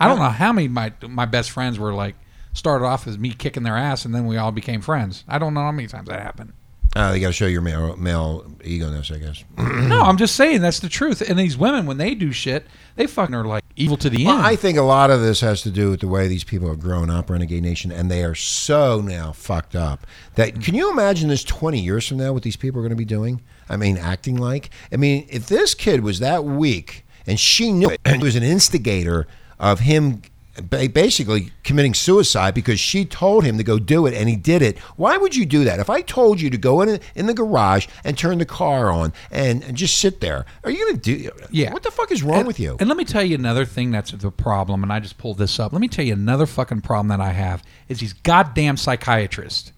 I 0.00 0.08
don't 0.08 0.18
know 0.18 0.28
how 0.30 0.52
many 0.52 0.68
my 0.68 0.92
my 1.02 1.26
best 1.26 1.50
friends 1.50 1.78
were 1.78 1.92
like 1.92 2.16
started 2.52 2.84
off 2.84 3.06
as 3.06 3.18
me 3.18 3.30
kicking 3.30 3.62
their 3.62 3.76
ass, 3.76 4.04
and 4.04 4.14
then 4.14 4.26
we 4.26 4.36
all 4.36 4.52
became 4.52 4.80
friends. 4.80 5.24
I 5.28 5.38
don't 5.38 5.54
know 5.54 5.60
how 5.60 5.72
many 5.72 5.88
times 5.88 6.08
that 6.08 6.20
happened. 6.20 6.52
Uh, 6.96 7.12
you 7.14 7.20
got 7.20 7.28
to 7.28 7.32
show 7.32 7.46
your 7.46 7.62
male, 7.62 7.96
male 7.96 8.44
ego-ness, 8.64 9.12
I 9.12 9.18
guess. 9.18 9.44
No, 9.90 10.00
I'm 10.02 10.16
just 10.16 10.34
saying 10.34 10.60
that's 10.60 10.80
the 10.80 10.88
truth. 10.88 11.20
And 11.20 11.38
these 11.38 11.56
women, 11.56 11.86
when 11.86 11.98
they 11.98 12.14
do 12.16 12.32
shit, 12.32 12.66
they 12.96 13.06
fucking 13.06 13.34
are 13.34 13.44
like 13.44 13.62
evil 13.76 13.96
to 13.98 14.10
the 14.10 14.24
Well, 14.24 14.38
end. 14.38 14.46
I 14.46 14.56
think 14.56 14.76
a 14.76 14.82
lot 14.82 15.10
of 15.10 15.20
this 15.20 15.40
has 15.40 15.62
to 15.62 15.70
do 15.70 15.90
with 15.90 16.00
the 16.00 16.08
way 16.08 16.26
these 16.26 16.42
people 16.42 16.68
have 16.68 16.80
grown 16.80 17.08
up, 17.10 17.30
Renegade 17.30 17.62
Nation, 17.62 17.92
and 17.92 18.10
they 18.10 18.24
are 18.24 18.34
so 18.34 19.00
now 19.00 19.30
fucked 19.30 19.76
up 19.76 20.04
that 20.34 20.60
can 20.60 20.74
you 20.74 20.90
imagine 20.90 21.28
this 21.28 21.44
20 21.44 21.80
years 21.80 22.06
from 22.08 22.18
now 22.18 22.32
what 22.32 22.42
these 22.42 22.56
people 22.56 22.80
are 22.80 22.82
going 22.82 22.90
to 22.90 22.96
be 22.96 23.04
doing? 23.04 23.40
I 23.68 23.76
mean, 23.76 23.96
acting 23.96 24.36
like? 24.36 24.70
I 24.92 24.96
mean, 24.96 25.26
if 25.30 25.46
this 25.46 25.74
kid 25.74 26.02
was 26.02 26.18
that 26.18 26.44
weak 26.44 27.04
and 27.26 27.38
she 27.38 27.72
knew 27.72 27.90
it 27.90 28.00
and 28.04 28.20
was 28.20 28.34
an 28.34 28.42
instigator 28.42 29.28
of 29.60 29.78
him 29.80 30.22
basically 30.68 31.52
committing 31.62 31.94
suicide 31.94 32.52
because 32.54 32.78
she 32.78 33.04
told 33.04 33.44
him 33.44 33.56
to 33.56 33.64
go 33.64 33.78
do 33.78 34.06
it 34.06 34.12
and 34.14 34.28
he 34.28 34.36
did 34.36 34.60
it. 34.62 34.78
Why 34.96 35.16
would 35.16 35.34
you 35.34 35.46
do 35.46 35.64
that? 35.64 35.78
If 35.78 35.88
I 35.88 36.02
told 36.02 36.40
you 36.40 36.50
to 36.50 36.58
go 36.58 36.82
in 36.82 37.00
in 37.14 37.26
the 37.26 37.34
garage 37.34 37.86
and 38.04 38.18
turn 38.18 38.38
the 38.38 38.44
car 38.44 38.90
on 38.90 39.12
and, 39.30 39.62
and 39.62 39.76
just 39.76 39.98
sit 39.98 40.20
there, 40.20 40.44
are 40.64 40.70
you 40.70 40.78
going 40.84 41.00
to 41.00 41.16
do 41.16 41.30
Yeah. 41.50 41.72
What 41.72 41.82
the 41.82 41.90
fuck 41.90 42.10
is 42.10 42.22
wrong 42.22 42.38
And- 42.40 42.46
with 42.46 42.60
you? 42.60 42.76
And 42.80 42.88
let 42.88 42.98
me 42.98 43.04
tell 43.04 43.22
you 43.24 43.36
another 43.36 43.64
thing 43.64 43.90
that's 43.90 44.10
the 44.10 44.30
problem, 44.30 44.82
and 44.82 44.92
I 44.92 45.00
just 45.00 45.18
pulled 45.18 45.38
this 45.38 45.58
up. 45.60 45.72
Let 45.72 45.80
me 45.80 45.88
tell 45.88 46.04
you 46.04 46.12
another 46.12 46.46
fucking 46.46 46.80
problem 46.82 47.08
that 47.08 47.20
I 47.20 47.30
have 47.32 47.62
is 47.88 48.00
these 48.00 48.12
goddamn 48.12 48.76
psychiatrists. 48.76 49.72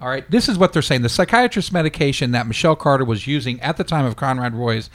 All 0.00 0.08
right, 0.08 0.30
this 0.30 0.48
is 0.48 0.58
what 0.58 0.74
they're 0.74 0.82
saying. 0.82 1.00
The 1.02 1.08
psychiatrist 1.08 1.72
medication 1.72 2.32
that 2.32 2.46
Michelle 2.46 2.76
Carter 2.76 3.04
was 3.06 3.26
using 3.26 3.58
at 3.62 3.78
the 3.78 3.84
time 3.84 4.04
of 4.04 4.16
Conrad 4.16 4.54
Roy's 4.54 4.90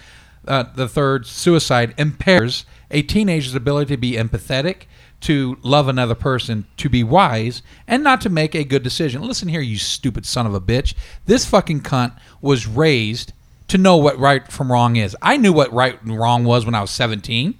uh, 0.47 0.63
the 0.75 0.87
third 0.87 1.25
suicide 1.25 1.93
impairs 1.97 2.65
a 2.89 3.01
teenager's 3.01 3.55
ability 3.55 3.93
to 3.93 3.97
be 3.97 4.13
empathetic, 4.13 4.83
to 5.21 5.57
love 5.61 5.87
another 5.87 6.15
person, 6.15 6.65
to 6.77 6.89
be 6.89 7.03
wise, 7.03 7.61
and 7.87 8.03
not 8.03 8.21
to 8.21 8.29
make 8.29 8.55
a 8.55 8.63
good 8.63 8.83
decision. 8.83 9.21
Listen 9.21 9.47
here, 9.47 9.61
you 9.61 9.77
stupid 9.77 10.25
son 10.25 10.45
of 10.45 10.53
a 10.53 10.61
bitch. 10.61 10.93
This 11.25 11.45
fucking 11.45 11.81
cunt 11.81 12.17
was 12.41 12.67
raised 12.67 13.33
to 13.67 13.77
know 13.77 13.97
what 13.97 14.17
right 14.17 14.51
from 14.51 14.71
wrong 14.71 14.95
is. 14.95 15.15
I 15.21 15.37
knew 15.37 15.53
what 15.53 15.71
right 15.71 16.01
and 16.01 16.17
wrong 16.17 16.43
was 16.43 16.65
when 16.65 16.75
I 16.75 16.81
was 16.81 16.91
17. 16.91 17.57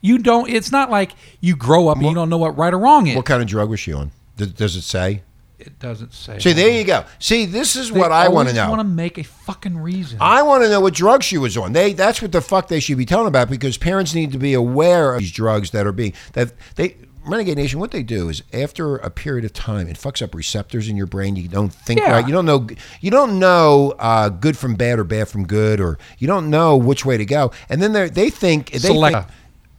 You 0.00 0.18
don't. 0.18 0.48
It's 0.48 0.72
not 0.72 0.90
like 0.90 1.12
you 1.40 1.54
grow 1.54 1.88
up 1.88 1.98
and 1.98 2.06
you 2.06 2.14
don't 2.14 2.28
know 2.28 2.38
what 2.38 2.56
right 2.56 2.72
or 2.72 2.78
wrong 2.78 3.06
is. 3.06 3.16
What 3.16 3.26
kind 3.26 3.42
of 3.42 3.48
drug 3.48 3.68
was 3.68 3.78
she 3.78 3.92
on? 3.92 4.12
Does 4.36 4.76
it 4.76 4.82
say? 4.82 5.22
It 5.66 5.78
doesn't 5.78 6.12
say. 6.12 6.38
See, 6.38 6.52
there 6.52 6.70
you 6.70 6.84
go. 6.84 7.04
See, 7.18 7.46
this 7.46 7.76
is 7.76 7.90
They 7.90 7.98
what 8.00 8.12
I 8.12 8.28
want 8.28 8.48
to 8.48 8.54
know. 8.54 8.68
Want 8.68 8.80
to 8.80 8.84
make 8.84 9.18
a 9.18 9.24
fucking 9.24 9.78
reason? 9.78 10.18
I 10.20 10.42
want 10.42 10.62
to 10.64 10.68
know 10.70 10.80
what 10.80 10.94
drugs 10.94 11.24
she 11.24 11.38
was 11.38 11.56
on. 11.56 11.72
They 11.72 11.92
that's 11.92 12.20
what 12.20 12.32
the 12.32 12.40
fuck 12.40 12.68
they 12.68 12.80
should 12.80 12.98
be 12.98 13.06
telling 13.06 13.28
about 13.28 13.48
because 13.50 13.76
parents 13.78 14.14
need 14.14 14.32
to 14.32 14.38
be 14.38 14.54
aware 14.54 15.14
of 15.14 15.20
these 15.20 15.32
drugs 15.32 15.70
that 15.70 15.86
are 15.86 15.92
being 15.92 16.12
that 16.34 16.52
they 16.76 16.96
Renegade 17.24 17.56
Nation. 17.56 17.78
What 17.78 17.92
they 17.92 18.02
do 18.02 18.28
is 18.28 18.42
after 18.52 18.96
a 18.96 19.08
period 19.08 19.44
of 19.44 19.52
time, 19.52 19.86
it 19.86 19.96
fucks 19.96 20.20
up 20.22 20.34
receptors 20.34 20.88
in 20.88 20.96
your 20.96 21.06
brain. 21.06 21.36
You 21.36 21.46
don't 21.46 21.72
think 21.72 22.00
Yeah. 22.00 22.10
right. 22.12 22.26
You 22.26 22.32
don't 22.32 22.46
know. 22.46 22.66
You 23.00 23.10
don't 23.12 23.38
know 23.38 23.94
uh, 23.98 24.28
good 24.28 24.56
from 24.56 24.74
bad 24.74 24.98
or 24.98 25.04
bad 25.04 25.28
from 25.28 25.46
good, 25.46 25.80
or 25.80 25.98
you 26.18 26.26
don't 26.26 26.50
know 26.50 26.76
which 26.76 27.04
way 27.06 27.16
to 27.16 27.24
go. 27.24 27.52
And 27.68 27.80
then 27.80 27.92
they 27.92 28.08
they 28.08 28.28
think 28.30 28.72
they 28.72 28.78
Select- 28.78 29.14
think, 29.14 29.26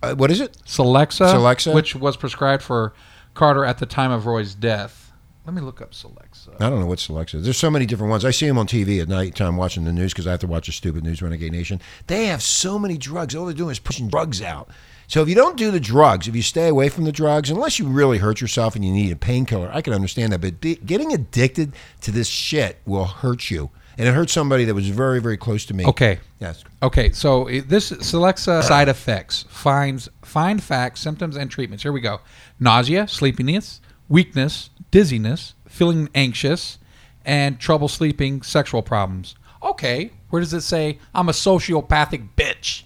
uh, 0.01 0.15
what 0.15 0.31
is 0.31 0.39
it? 0.39 0.57
Celexa, 0.65 1.33
Celexa? 1.33 1.73
which 1.73 1.95
was 1.95 2.15
prescribed 2.15 2.63
for 2.63 2.93
Carter 3.33 3.65
at 3.65 3.77
the 3.79 3.85
time 3.85 4.11
of 4.11 4.25
Roy's 4.25 4.55
death. 4.55 5.02
Let 5.45 5.53
me 5.53 5.61
look 5.61 5.81
up 5.81 5.91
Celexa. 5.91 6.49
Uh, 6.49 6.65
I 6.65 6.69
don't 6.69 6.79
know 6.79 6.85
what 6.85 6.99
Celexa 6.99 7.35
is. 7.35 7.43
There's 7.43 7.57
so 7.57 7.69
many 7.69 7.85
different 7.85 8.09
ones. 8.11 8.23
I 8.23 8.31
see 8.31 8.47
them 8.47 8.57
on 8.57 8.65
TV 8.65 9.01
at 9.01 9.09
night 9.09 9.35
time 9.35 9.57
watching 9.57 9.83
the 9.83 9.91
news 9.91 10.13
because 10.13 10.25
I 10.25 10.31
have 10.31 10.39
to 10.41 10.47
watch 10.47 10.69
a 10.69 10.71
stupid 10.71 11.03
news 11.03 11.21
Renegade 11.21 11.51
Nation. 11.51 11.81
They 12.07 12.27
have 12.27 12.41
so 12.41 12.79
many 12.79 12.97
drugs. 12.97 13.35
All 13.35 13.45
they're 13.45 13.53
doing 13.53 13.71
is 13.71 13.79
pushing 13.79 14.07
drugs 14.07 14.41
out. 14.41 14.69
So 15.07 15.21
if 15.21 15.27
you 15.27 15.35
don't 15.35 15.57
do 15.57 15.69
the 15.69 15.81
drugs, 15.81 16.29
if 16.29 16.35
you 16.35 16.41
stay 16.41 16.69
away 16.69 16.87
from 16.87 17.03
the 17.03 17.11
drugs, 17.11 17.49
unless 17.49 17.77
you 17.77 17.87
really 17.87 18.19
hurt 18.19 18.39
yourself 18.39 18.75
and 18.75 18.85
you 18.85 18.91
need 18.93 19.11
a 19.11 19.17
painkiller, 19.17 19.69
I 19.73 19.81
can 19.81 19.93
understand 19.93 20.31
that. 20.31 20.39
But 20.39 20.61
be, 20.61 20.75
getting 20.75 21.11
addicted 21.13 21.73
to 22.01 22.11
this 22.11 22.27
shit 22.29 22.77
will 22.85 23.05
hurt 23.05 23.51
you, 23.51 23.69
and 23.97 24.07
it 24.07 24.13
hurt 24.13 24.29
somebody 24.29 24.63
that 24.63 24.73
was 24.73 24.87
very, 24.87 25.19
very 25.19 25.35
close 25.35 25.65
to 25.65 25.73
me. 25.73 25.85
Okay. 25.85 26.19
Yes. 26.39 26.63
Okay, 26.81 27.11
so 27.11 27.47
it- 27.47 27.67
this 27.67 27.91
Celexa 27.91 28.47
uh, 28.47 28.61
side 28.61 28.87
effects 28.87 29.43
finds 29.49 30.09
find 30.21 30.63
facts, 30.63 31.01
symptoms, 31.01 31.35
and 31.35 31.51
treatments. 31.51 31.83
Here 31.83 31.91
we 31.91 32.01
go: 32.01 32.21
nausea, 32.61 33.07
sleepiness, 33.07 33.81
weakness, 34.07 34.69
dizziness, 34.93 35.55
feeling 35.67 36.07
anxious, 36.13 36.77
and 37.25 37.59
trouble 37.59 37.87
sleeping, 37.87 38.43
sexual 38.43 38.83
problems. 38.83 39.33
Okay, 39.63 40.11
where 40.29 40.39
does 40.39 40.53
it 40.53 40.61
say 40.61 40.99
I'm 41.15 41.27
a 41.27 41.31
sociopathic 41.31 42.29
bitch? 42.37 42.83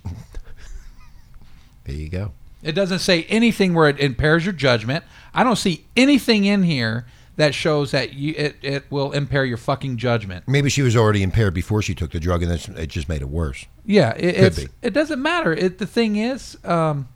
There 1.83 1.95
you 1.95 2.07
go. 2.07 2.31
It 2.63 2.71
doesn't 2.71 2.99
say 2.99 3.23
anything 3.23 3.73
where 3.73 3.89
it 3.89 3.99
impairs 3.99 4.45
your 4.45 4.53
judgment. 4.53 5.03
I 5.33 5.43
don't 5.43 5.57
see 5.57 5.85
anything 5.97 6.45
in 6.45 6.63
here 6.63 7.05
that 7.35 7.53
shows 7.53 7.91
that 7.91 8.13
you 8.13 8.33
it, 8.37 8.55
it 8.61 8.85
will 8.89 9.11
impair 9.11 9.43
your 9.43 9.57
fucking 9.57 9.97
judgment. 9.97 10.47
Maybe 10.47 10.69
she 10.69 10.83
was 10.83 10.95
already 10.95 11.23
impaired 11.23 11.53
before 11.53 11.81
she 11.81 11.93
took 11.93 12.11
the 12.11 12.21
drug, 12.21 12.41
and 12.41 12.51
that's, 12.51 12.69
it 12.69 12.87
just 12.87 13.09
made 13.09 13.21
it 13.21 13.29
worse. 13.29 13.65
Yeah, 13.85 14.13
it, 14.15 14.35
it's, 14.37 14.59
be. 14.63 14.69
it 14.81 14.93
doesn't 14.93 15.21
matter. 15.21 15.53
It, 15.53 15.77
the 15.77 15.85
thing 15.85 16.15
is, 16.15 16.57
um, 16.63 17.09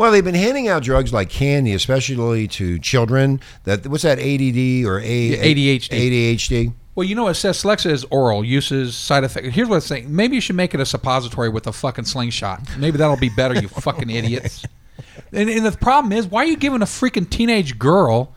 Well, 0.00 0.12
they've 0.12 0.24
been 0.24 0.34
handing 0.34 0.66
out 0.66 0.82
drugs 0.82 1.12
like 1.12 1.28
candy, 1.28 1.74
especially 1.74 2.48
to 2.48 2.78
children. 2.78 3.38
That 3.64 3.86
what's 3.86 4.02
that 4.02 4.18
ADD 4.18 4.86
or 4.86 4.98
A, 5.00 5.02
ADHD. 5.36 5.90
ADHD. 5.90 6.72
Well, 6.94 7.06
you 7.06 7.14
know, 7.14 7.28
it 7.28 7.34
says 7.34 7.62
Celexa 7.62 7.90
is 7.90 8.04
oral 8.04 8.42
uses 8.42 8.96
side 8.96 9.24
effects. 9.24 9.48
Here's 9.48 9.68
what 9.68 9.74
I'm 9.74 9.80
saying. 9.82 10.16
Maybe 10.16 10.36
you 10.36 10.40
should 10.40 10.56
make 10.56 10.72
it 10.72 10.80
a 10.80 10.86
suppository 10.86 11.50
with 11.50 11.66
a 11.66 11.72
fucking 11.72 12.06
slingshot. 12.06 12.62
Maybe 12.78 12.96
that'll 12.96 13.18
be 13.18 13.28
better. 13.28 13.60
You 13.60 13.68
fucking 13.68 14.08
idiots. 14.08 14.64
And, 15.34 15.50
and 15.50 15.66
the 15.66 15.72
problem 15.72 16.12
is, 16.14 16.26
why 16.26 16.44
are 16.44 16.46
you 16.46 16.56
giving 16.56 16.80
a 16.80 16.86
freaking 16.86 17.28
teenage 17.28 17.78
girl? 17.78 18.34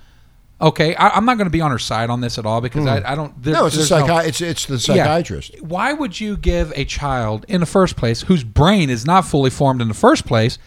Okay, 0.59 0.95
I, 0.95 1.11
I'm 1.11 1.23
not 1.23 1.37
going 1.37 1.47
to 1.47 1.51
be 1.51 1.61
on 1.61 1.71
her 1.71 1.79
side 1.79 2.09
on 2.09 2.19
this 2.19 2.37
at 2.37 2.45
all 2.45 2.59
because 2.59 2.85
I, 2.85 3.13
I 3.13 3.15
don't. 3.15 3.41
there- 3.41 3.53
Hmm. 3.53 3.61
No, 3.61 3.65
it's 3.67 3.75
a 3.75 3.77
there's 3.77 3.89
psychi- 3.89 4.27
it's 4.27 4.41
it's 4.41 4.65
the 4.65 4.73
Yeah. 4.73 5.05
psychiatrist. 5.05 5.61
Why 5.61 5.93
would 5.93 6.19
you 6.19 6.35
give 6.35 6.73
a 6.75 6.83
child 6.83 7.45
in 7.47 7.61
the 7.61 7.65
first 7.65 7.95
place 7.95 8.23
whose 8.23 8.43
brain 8.43 8.89
is 8.89 9.05
not 9.05 9.23
fully 9.23 9.49
formed 9.49 9.81
in 9.81 9.87
the 9.87 9.93
first 9.93 10.25
place? 10.25 10.57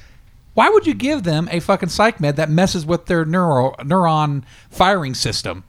Why 0.57 0.71
would 0.71 0.87
you 0.87 0.95
give 0.95 1.23
them 1.23 1.49
a 1.53 1.61
fucking 1.61 1.90
psych 1.90 2.19
med 2.19 2.37
that 2.37 2.49
messes 2.49 2.87
with 2.87 3.05
their 3.07 3.25
neuro 3.27 3.73
neuron 3.81 4.42
firing 4.71 5.12
system? 5.14 5.64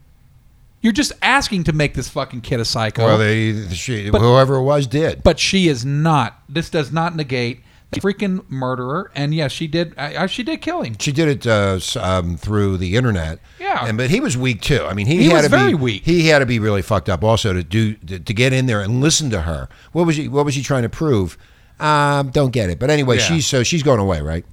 You're 0.82 0.94
just 0.94 1.12
asking 1.22 1.66
to 1.66 1.74
make 1.74 1.94
this 1.94 2.08
fucking 2.08 2.40
kid 2.42 2.60
a 2.62 2.66
psycho. 2.66 3.04
Well, 3.06 3.18
they 3.18 3.68
she, 3.74 4.10
But- 4.10 4.22
whoever 4.22 4.56
it 4.56 4.64
was 4.64 4.88
did. 4.88 5.24
but 5.24 5.40
she 5.40 5.68
is 5.68 5.84
not. 5.84 6.42
This 6.48 6.70
does 6.70 6.92
not 6.92 7.16
negate 7.18 7.62
the 7.92 8.00
freaking 8.00 8.50
murderer. 8.50 9.12
And 9.14 9.34
yes, 9.36 9.52
she 9.52 9.68
did. 9.68 9.94
I, 9.98 10.26
she 10.28 10.44
did 10.44 10.62
kill 10.62 10.84
him. 10.84 10.96
She 11.00 11.12
did 11.12 11.28
it 11.28 11.48
uh, 11.48 11.80
um, 12.00 12.38
through 12.38 12.78
the 12.78 12.96
internet. 12.96 13.40
Yeah. 13.60 13.86
and 13.88 13.98
but 13.98 14.10
he 14.10 14.22
was 14.22 14.38
weak 14.38 14.62
too. 14.62 14.86
I 14.86 14.94
mean, 14.94 15.08
he, 15.08 15.18
He 15.18 15.26
had 15.26 15.34
was 15.38 15.44
to 15.44 15.50
very 15.50 15.70
be 15.72 15.76
weak. 15.76 16.04
He 16.06 16.28
had 16.28 16.40
to 16.40 16.46
be 16.46 16.60
really 16.60 16.82
fucked 16.82 17.10
up 17.10 17.24
also 17.26 17.52
to 17.52 17.64
do 17.64 17.96
to, 17.96 18.20
to 18.20 18.34
get 18.34 18.54
in 18.54 18.68
there 18.68 18.80
and 18.82 19.02
listen 19.02 19.30
to 19.32 19.42
her. 19.42 19.68
What 19.92 20.06
was 20.06 20.16
he? 20.16 20.30
What 20.30 20.46
was 20.46 20.56
he 20.56 20.64
trying 20.64 20.84
to 20.84 20.90
prove? 20.90 21.38
Um, 21.80 22.30
don't 22.30 22.52
get 22.52 22.70
it. 22.70 22.80
But 22.80 22.90
anyway, 22.90 23.18
Yeah. 23.18 23.24
she's 23.24 23.46
so 23.48 23.64
she's 23.64 23.84
going 23.84 24.00
away, 24.00 24.22
right? 24.22 24.46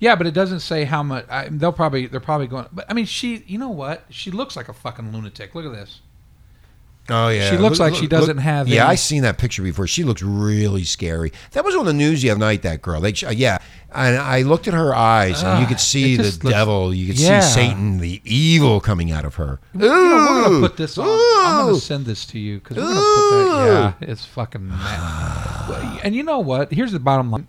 Yeah, 0.00 0.14
but 0.14 0.26
it 0.26 0.34
doesn't 0.34 0.60
say 0.60 0.84
how 0.84 1.02
much. 1.02 1.26
I, 1.28 1.48
they'll 1.50 1.72
probably. 1.72 2.06
They're 2.06 2.20
probably 2.20 2.46
going. 2.46 2.66
But 2.72 2.86
I 2.88 2.94
mean, 2.94 3.06
she. 3.06 3.42
You 3.46 3.58
know 3.58 3.70
what? 3.70 4.04
She 4.10 4.30
looks 4.30 4.54
like 4.56 4.68
a 4.68 4.72
fucking 4.72 5.12
lunatic. 5.12 5.54
Look 5.54 5.64
at 5.66 5.72
this. 5.72 6.00
Oh 7.10 7.28
yeah, 7.30 7.48
She 7.50 7.56
looks 7.56 7.80
like 7.80 7.94
she 7.94 8.06
doesn't 8.06 8.36
have 8.36 8.68
Yeah, 8.68 8.82
any- 8.82 8.92
I 8.92 8.94
seen 8.96 9.22
that 9.22 9.38
picture 9.38 9.62
before. 9.62 9.86
She 9.86 10.04
looks 10.04 10.20
really 10.22 10.84
scary. 10.84 11.32
That 11.52 11.64
was 11.64 11.74
on 11.74 11.86
the 11.86 11.94
news 11.94 12.20
the 12.20 12.28
other 12.28 12.38
night. 12.40 12.60
That 12.60 12.82
girl. 12.82 13.00
They, 13.00 13.14
uh, 13.26 13.30
yeah, 13.30 13.56
and 13.94 14.18
I 14.18 14.42
looked 14.42 14.68
at 14.68 14.74
her 14.74 14.94
eyes, 14.94 15.42
and 15.42 15.58
you 15.62 15.66
could 15.66 15.78
ah, 15.78 15.80
see 15.80 16.16
the 16.16 16.24
looks- 16.24 16.36
devil. 16.36 16.92
You 16.92 17.06
could 17.06 17.18
Yeah. 17.18 17.40
see 17.40 17.54
Satan, 17.54 17.96
the 17.96 18.20
evil 18.26 18.78
coming 18.82 19.10
out 19.10 19.24
of 19.24 19.36
her. 19.36 19.58
You 19.72 19.80
know, 19.80 19.88
we're 19.88 20.42
gonna 20.44 20.60
put 20.68 20.76
this 20.76 20.98
on. 20.98 21.06
I'm 21.08 21.68
gonna 21.68 21.80
send 21.80 22.04
this 22.04 22.26
to 22.26 22.38
you 22.38 22.58
because 22.58 22.76
we're 22.76 22.82
gonna 22.82 23.00
put 23.00 23.56
that. 23.56 23.94
Yeah, 24.02 24.08
it's 24.12 24.26
fucking. 24.26 24.68
Mad. 24.68 26.00
And 26.04 26.14
you 26.14 26.22
know 26.22 26.38
what? 26.40 26.72
Here's 26.72 26.92
the 26.92 27.00
bottom 27.00 27.30
line. 27.30 27.48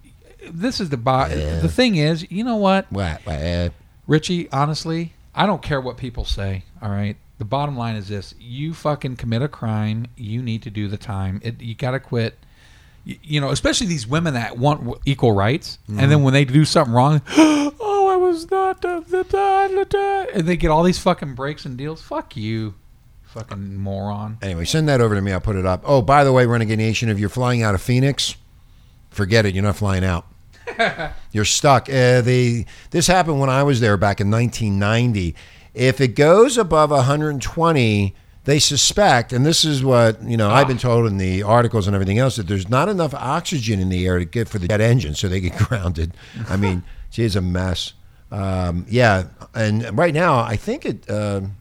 This 0.51 0.79
is 0.79 0.89
the 0.89 0.97
bo- 0.97 1.29
The 1.29 1.69
thing 1.69 1.95
is, 1.95 2.29
you 2.31 2.43
know 2.43 2.57
what? 2.57 2.91
What? 2.91 3.21
what, 3.25 3.71
Richie, 4.07 4.49
honestly, 4.51 5.13
I 5.35 5.45
don't 5.45 5.62
care 5.62 5.79
what 5.79 5.97
people 5.97 6.25
say. 6.25 6.63
All 6.81 6.89
right. 6.89 7.15
The 7.38 7.45
bottom 7.45 7.77
line 7.77 7.95
is 7.95 8.09
this: 8.09 8.35
you 8.39 8.73
fucking 8.73 9.15
commit 9.15 9.41
a 9.41 9.47
crime, 9.47 10.07
you 10.17 10.41
need 10.41 10.63
to 10.63 10.69
do 10.69 10.88
the 10.88 10.97
time. 10.97 11.39
It, 11.43 11.62
you 11.62 11.73
got 11.73 11.91
to 11.91 11.99
quit. 11.99 12.38
You, 13.05 13.17
you 13.23 13.41
know, 13.41 13.49
especially 13.49 13.88
these 13.88 14.05
women 14.05 14.33
that 14.33 14.57
want 14.57 14.99
equal 15.05 15.31
rights, 15.31 15.79
and 15.88 16.12
then 16.12 16.19
mm. 16.19 16.23
when 16.23 16.33
they 16.33 16.43
do 16.43 16.65
something 16.65 16.93
wrong, 16.93 17.21
oh, 17.38 18.09
I 18.12 18.17
was 18.17 18.51
not 18.51 18.81
the, 18.81 18.99
the, 19.07 19.23
the, 19.23 19.88
the, 19.89 20.27
and 20.33 20.45
they 20.45 20.57
get 20.57 20.69
all 20.69 20.83
these 20.83 20.99
fucking 20.99 21.35
breaks 21.35 21.65
and 21.65 21.77
deals. 21.77 22.01
Fuck 22.01 22.35
you, 22.35 22.75
fucking 23.23 23.77
moron. 23.77 24.38
Anyway, 24.41 24.65
send 24.65 24.89
that 24.89 24.99
over 24.99 25.15
to 25.15 25.21
me. 25.21 25.31
I'll 25.31 25.39
put 25.39 25.55
it 25.55 25.65
up. 25.65 25.83
Oh, 25.85 26.01
by 26.01 26.25
the 26.25 26.33
way, 26.33 26.45
Renegade 26.45 26.77
Nation, 26.77 27.07
if 27.07 27.19
you're 27.19 27.29
flying 27.29 27.63
out 27.63 27.73
of 27.73 27.81
Phoenix, 27.81 28.35
forget 29.12 29.45
it. 29.45 29.55
You're 29.55 29.63
not 29.63 29.77
flying 29.77 30.03
out. 30.03 30.25
you're 31.32 31.45
stuck. 31.45 31.89
Uh, 31.89 32.21
this 32.21 33.08
happened 33.08 33.39
when 33.39 33.49
I 33.49 33.63
was 33.63 33.79
there 33.79 33.97
back 33.97 34.19
in 34.21 34.29
1990. 34.32 35.36
If 35.73 36.01
it 36.01 36.10
goes 36.15 36.58
above 36.58 36.91
120, 36.91 38.15
they 38.45 38.60
suspect, 38.60 39.32
and 39.34 39.45
this 39.45 39.63
is 39.63 39.84
what 39.84 40.21
you 40.23 40.36
know. 40.38 40.49
I've 40.49 40.67
been 40.67 40.77
told 40.77 41.05
in 41.05 41.17
the 41.17 41.43
articles 41.43 41.88
and 41.88 41.93
everything 41.95 42.17
else 42.17 42.38
that 42.38 42.47
there's 42.47 42.69
not 42.69 42.89
enough 42.89 43.13
oxygen 43.13 43.79
in 43.79 43.89
the 43.89 44.08
air 44.08 44.17
to 44.17 44.25
get 44.25 44.49
for 44.49 44.58
the 44.58 44.67
jet 44.67 44.82
engine, 44.82 45.13
so 45.13 45.27
they 45.27 45.39
get 45.39 45.55
grounded. 45.58 46.13
I 46.49 46.58
mean, 46.58 46.84
gee, 47.12 47.25
it's 47.25 47.36
a 47.36 47.41
mess. 47.41 47.93
Um, 48.32 48.86
yeah, 48.89 49.25
and 49.53 49.97
right 49.97 50.13
now 50.13 50.39
I 50.39 50.55
think 50.55 50.86
it. 50.86 51.10
um 51.10 51.55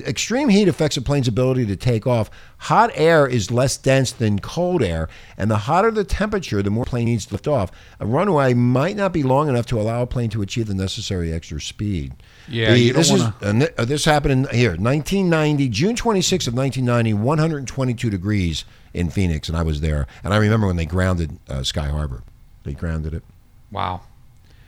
Extreme 0.00 0.48
heat 0.50 0.68
affects 0.68 0.96
a 0.96 1.02
plane's 1.02 1.28
ability 1.28 1.66
to 1.66 1.76
take 1.76 2.06
off. 2.06 2.30
Hot 2.58 2.90
air 2.94 3.26
is 3.26 3.50
less 3.50 3.76
dense 3.76 4.12
than 4.12 4.38
cold 4.38 4.82
air, 4.82 5.08
and 5.36 5.50
the 5.50 5.56
hotter 5.58 5.90
the 5.90 6.04
temperature, 6.04 6.62
the 6.62 6.70
more 6.70 6.84
plane 6.84 7.06
needs 7.06 7.26
to 7.26 7.34
lift 7.34 7.48
off. 7.48 7.70
A 8.00 8.06
runway 8.06 8.54
might 8.54 8.96
not 8.96 9.12
be 9.12 9.22
long 9.22 9.48
enough 9.48 9.66
to 9.66 9.80
allow 9.80 10.02
a 10.02 10.06
plane 10.06 10.30
to 10.30 10.42
achieve 10.42 10.66
the 10.68 10.74
necessary 10.74 11.32
extra 11.32 11.60
speed. 11.60 12.12
Yeah, 12.48 12.72
The- 12.74 12.90
this 12.92 13.10
is 13.10 13.22
wanna- 13.22 13.52
ni- 13.52 13.66
uh, 13.78 13.84
this 13.84 14.04
happened 14.04 14.46
in 14.48 14.56
here, 14.56 14.76
1990, 14.76 15.68
June 15.68 15.96
26th 15.96 16.46
of 16.48 16.54
1990, 16.54 17.12
122 17.14 18.10
degrees 18.10 18.64
in 18.94 19.10
Phoenix, 19.10 19.48
and 19.48 19.56
I 19.56 19.62
was 19.62 19.80
there. 19.80 20.06
And 20.22 20.32
I 20.32 20.36
remember 20.36 20.66
when 20.66 20.76
they 20.76 20.86
grounded 20.86 21.38
uh, 21.48 21.62
Sky 21.62 21.88
Harbor. 21.88 22.22
They 22.64 22.72
grounded 22.74 23.14
it. 23.14 23.22
Wow. 23.70 24.02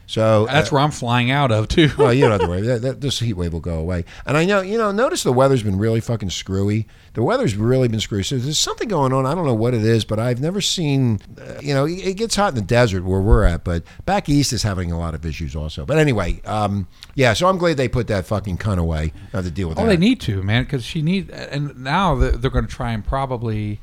So 0.07 0.47
That's 0.47 0.69
uh, 0.71 0.75
where 0.75 0.83
I'm 0.83 0.91
flying 0.91 1.31
out 1.31 1.51
of 1.51 1.69
too. 1.69 1.91
well, 1.97 2.13
you 2.13 2.23
don't 2.23 2.33
have 2.33 2.41
to 2.43 2.47
worry. 2.49 2.61
That, 2.67 2.83
that, 2.83 3.01
this 3.01 3.19
heat 3.21 3.35
wave 3.35 3.53
will 3.53 3.61
go 3.61 3.79
away. 3.79 4.05
And 4.27 4.37
I 4.37 4.45
know, 4.45 4.61
you 4.61 4.77
know, 4.79 4.93
notice 4.93 5.23
the 5.23 5.33
weather's 5.33 5.63
been 5.63 5.79
really 5.79 6.01
fucking 6.01 6.31
screwy. 6.31 6.87
The 7.15 7.23
weather's 7.23 7.57
really 7.57 7.89
been 7.89 8.01
screwy. 8.01 8.23
So 8.23 8.37
there's 8.37 8.59
something 8.59 8.89
going 8.89 9.13
on. 9.13 9.25
I 9.27 9.35
don't 9.35 9.47
know 9.47 9.55
what 9.55 9.73
it 9.75 9.83
is, 9.83 10.05
but 10.05 10.19
I've 10.19 10.41
never 10.41 10.61
seen, 10.61 11.21
uh, 11.41 11.61
you 11.63 11.73
know, 11.75 11.87
it 11.87 12.15
gets 12.17 12.37
hot 12.37 12.51
in 12.51 12.55
the 12.55 12.61
desert 12.63 13.05
where 13.05 13.21
we're 13.21 13.45
at, 13.45 13.65
but 13.65 13.83
back 14.05 14.29
east 14.29 14.53
is 14.53 14.63
having 14.63 14.91
a 14.93 14.99
lot 14.99 15.15
of 15.15 15.25
issues 15.25 15.55
also. 15.57 15.87
But 15.87 15.99
anyway, 15.99 16.41
um, 16.45 16.87
yeah, 17.15 17.33
so 17.33 17.47
I'm 17.49 17.57
glad 17.59 17.77
they 17.77 17.89
put 17.89 18.07
that 18.09 18.27
fucking 18.27 18.59
cunt 18.59 18.79
away. 18.79 19.13
Have 19.33 19.45
to 19.45 19.51
deal 19.51 19.69
with 19.69 19.79
Oh, 19.79 19.83
that. 19.83 19.89
they 19.89 19.97
need 19.97 20.21
to, 20.23 20.43
man, 20.43 20.65
because 20.65 20.85
she 20.85 21.01
need. 21.03 21.31
And 21.31 21.79
now 21.83 22.15
they're, 22.15 22.33
they're 22.33 22.51
going 22.51 22.67
to 22.67 22.73
try 22.73 22.93
and 22.93 23.05
probably, 23.05 23.81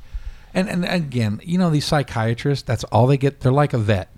and 0.54 0.70
and 0.70 0.86
again, 0.86 1.40
you 1.44 1.58
know, 1.58 1.70
these 1.70 1.86
psychiatrists. 1.86 2.64
That's 2.64 2.84
all 2.86 3.08
they 3.08 3.18
get. 3.18 3.40
They're 3.40 3.52
like 3.52 3.74
a 3.74 3.78
vet. 3.78 4.10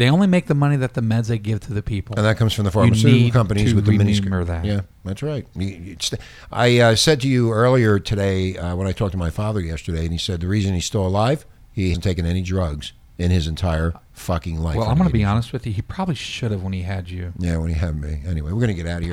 They 0.00 0.08
only 0.08 0.26
make 0.26 0.46
the 0.46 0.54
money 0.54 0.76
that 0.76 0.94
the 0.94 1.02
meds 1.02 1.26
they 1.28 1.36
give 1.38 1.60
to 1.60 1.74
the 1.74 1.82
people. 1.82 2.14
And 2.16 2.24
that 2.24 2.38
comes 2.38 2.54
from 2.54 2.64
the 2.64 2.70
pharmaceutical 2.70 3.20
need 3.20 3.32
companies 3.34 3.68
to 3.72 3.76
with 3.76 3.84
the 3.84 3.98
mini 3.98 4.14
remember 4.14 4.44
that. 4.44 4.64
Yeah, 4.64 4.80
that's 5.04 5.22
right. 5.22 5.46
You- 5.54 5.66
you- 5.68 5.92
it's- 5.92 6.14
I 6.50 6.78
uh, 6.80 6.94
said 6.96 7.20
to 7.20 7.28
you 7.28 7.52
earlier 7.52 7.98
today 7.98 8.56
uh, 8.56 8.74
when 8.76 8.86
I 8.86 8.92
talked 8.92 9.12
to 9.12 9.18
my 9.18 9.28
father 9.28 9.60
yesterday, 9.60 10.04
and 10.04 10.12
he 10.12 10.16
said 10.16 10.40
the 10.40 10.48
reason 10.48 10.72
he's 10.72 10.86
still 10.86 11.06
alive, 11.06 11.44
he 11.70 11.88
hasn't 11.88 12.02
taken 12.02 12.24
any 12.24 12.40
drugs 12.40 12.94
in 13.18 13.30
his 13.30 13.46
entire 13.46 13.92
fucking 14.12 14.58
life. 14.58 14.76
well, 14.78 14.88
I'm 14.88 14.96
going 14.96 15.06
to 15.06 15.12
be 15.12 15.22
honest 15.22 15.52
with 15.52 15.66
you. 15.66 15.72
He 15.74 15.82
probably 15.82 16.14
should 16.14 16.50
have 16.50 16.62
when 16.62 16.72
he 16.72 16.80
had 16.80 17.10
you. 17.10 17.34
Yeah, 17.38 17.58
when 17.58 17.68
he 17.68 17.74
had 17.74 18.00
me. 18.00 18.22
Anyway, 18.26 18.52
we're 18.52 18.60
gonna 18.60 18.72
get 18.72 18.86
out 18.86 19.02
of 19.02 19.04
here. 19.04 19.12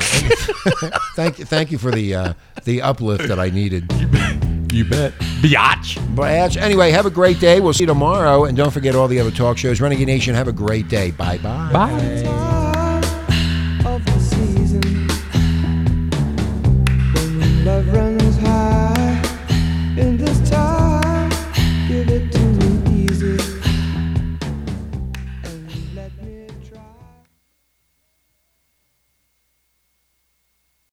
thank 1.17 1.39
you, 1.39 1.43
thank 1.43 1.69
you 1.69 1.77
for 1.77 1.91
the 1.91 2.15
uh, 2.15 2.33
the 2.63 2.81
uplift 2.81 3.27
that 3.27 3.39
I 3.39 3.49
needed. 3.49 3.89
You 4.71 4.85
bet. 4.85 5.13
Biatch. 5.41 5.97
Biatch. 6.15 6.57
anyway, 6.57 6.91
have 6.91 7.05
a 7.05 7.09
great 7.09 7.39
day. 7.39 7.59
We'll 7.59 7.73
see 7.73 7.83
you 7.83 7.87
tomorrow, 7.87 8.45
and 8.45 8.57
don't 8.57 8.71
forget 8.71 8.95
all 8.95 9.07
the 9.07 9.19
other 9.19 9.31
talk 9.31 9.57
shows. 9.57 9.79
Renegade 9.81 10.07
Nation, 10.07 10.35
have 10.35 10.47
a 10.47 10.53
great 10.53 10.87
day. 10.87 11.11
Bye 11.11 11.37
bye. 11.37 11.71
Bye. 11.71 12.47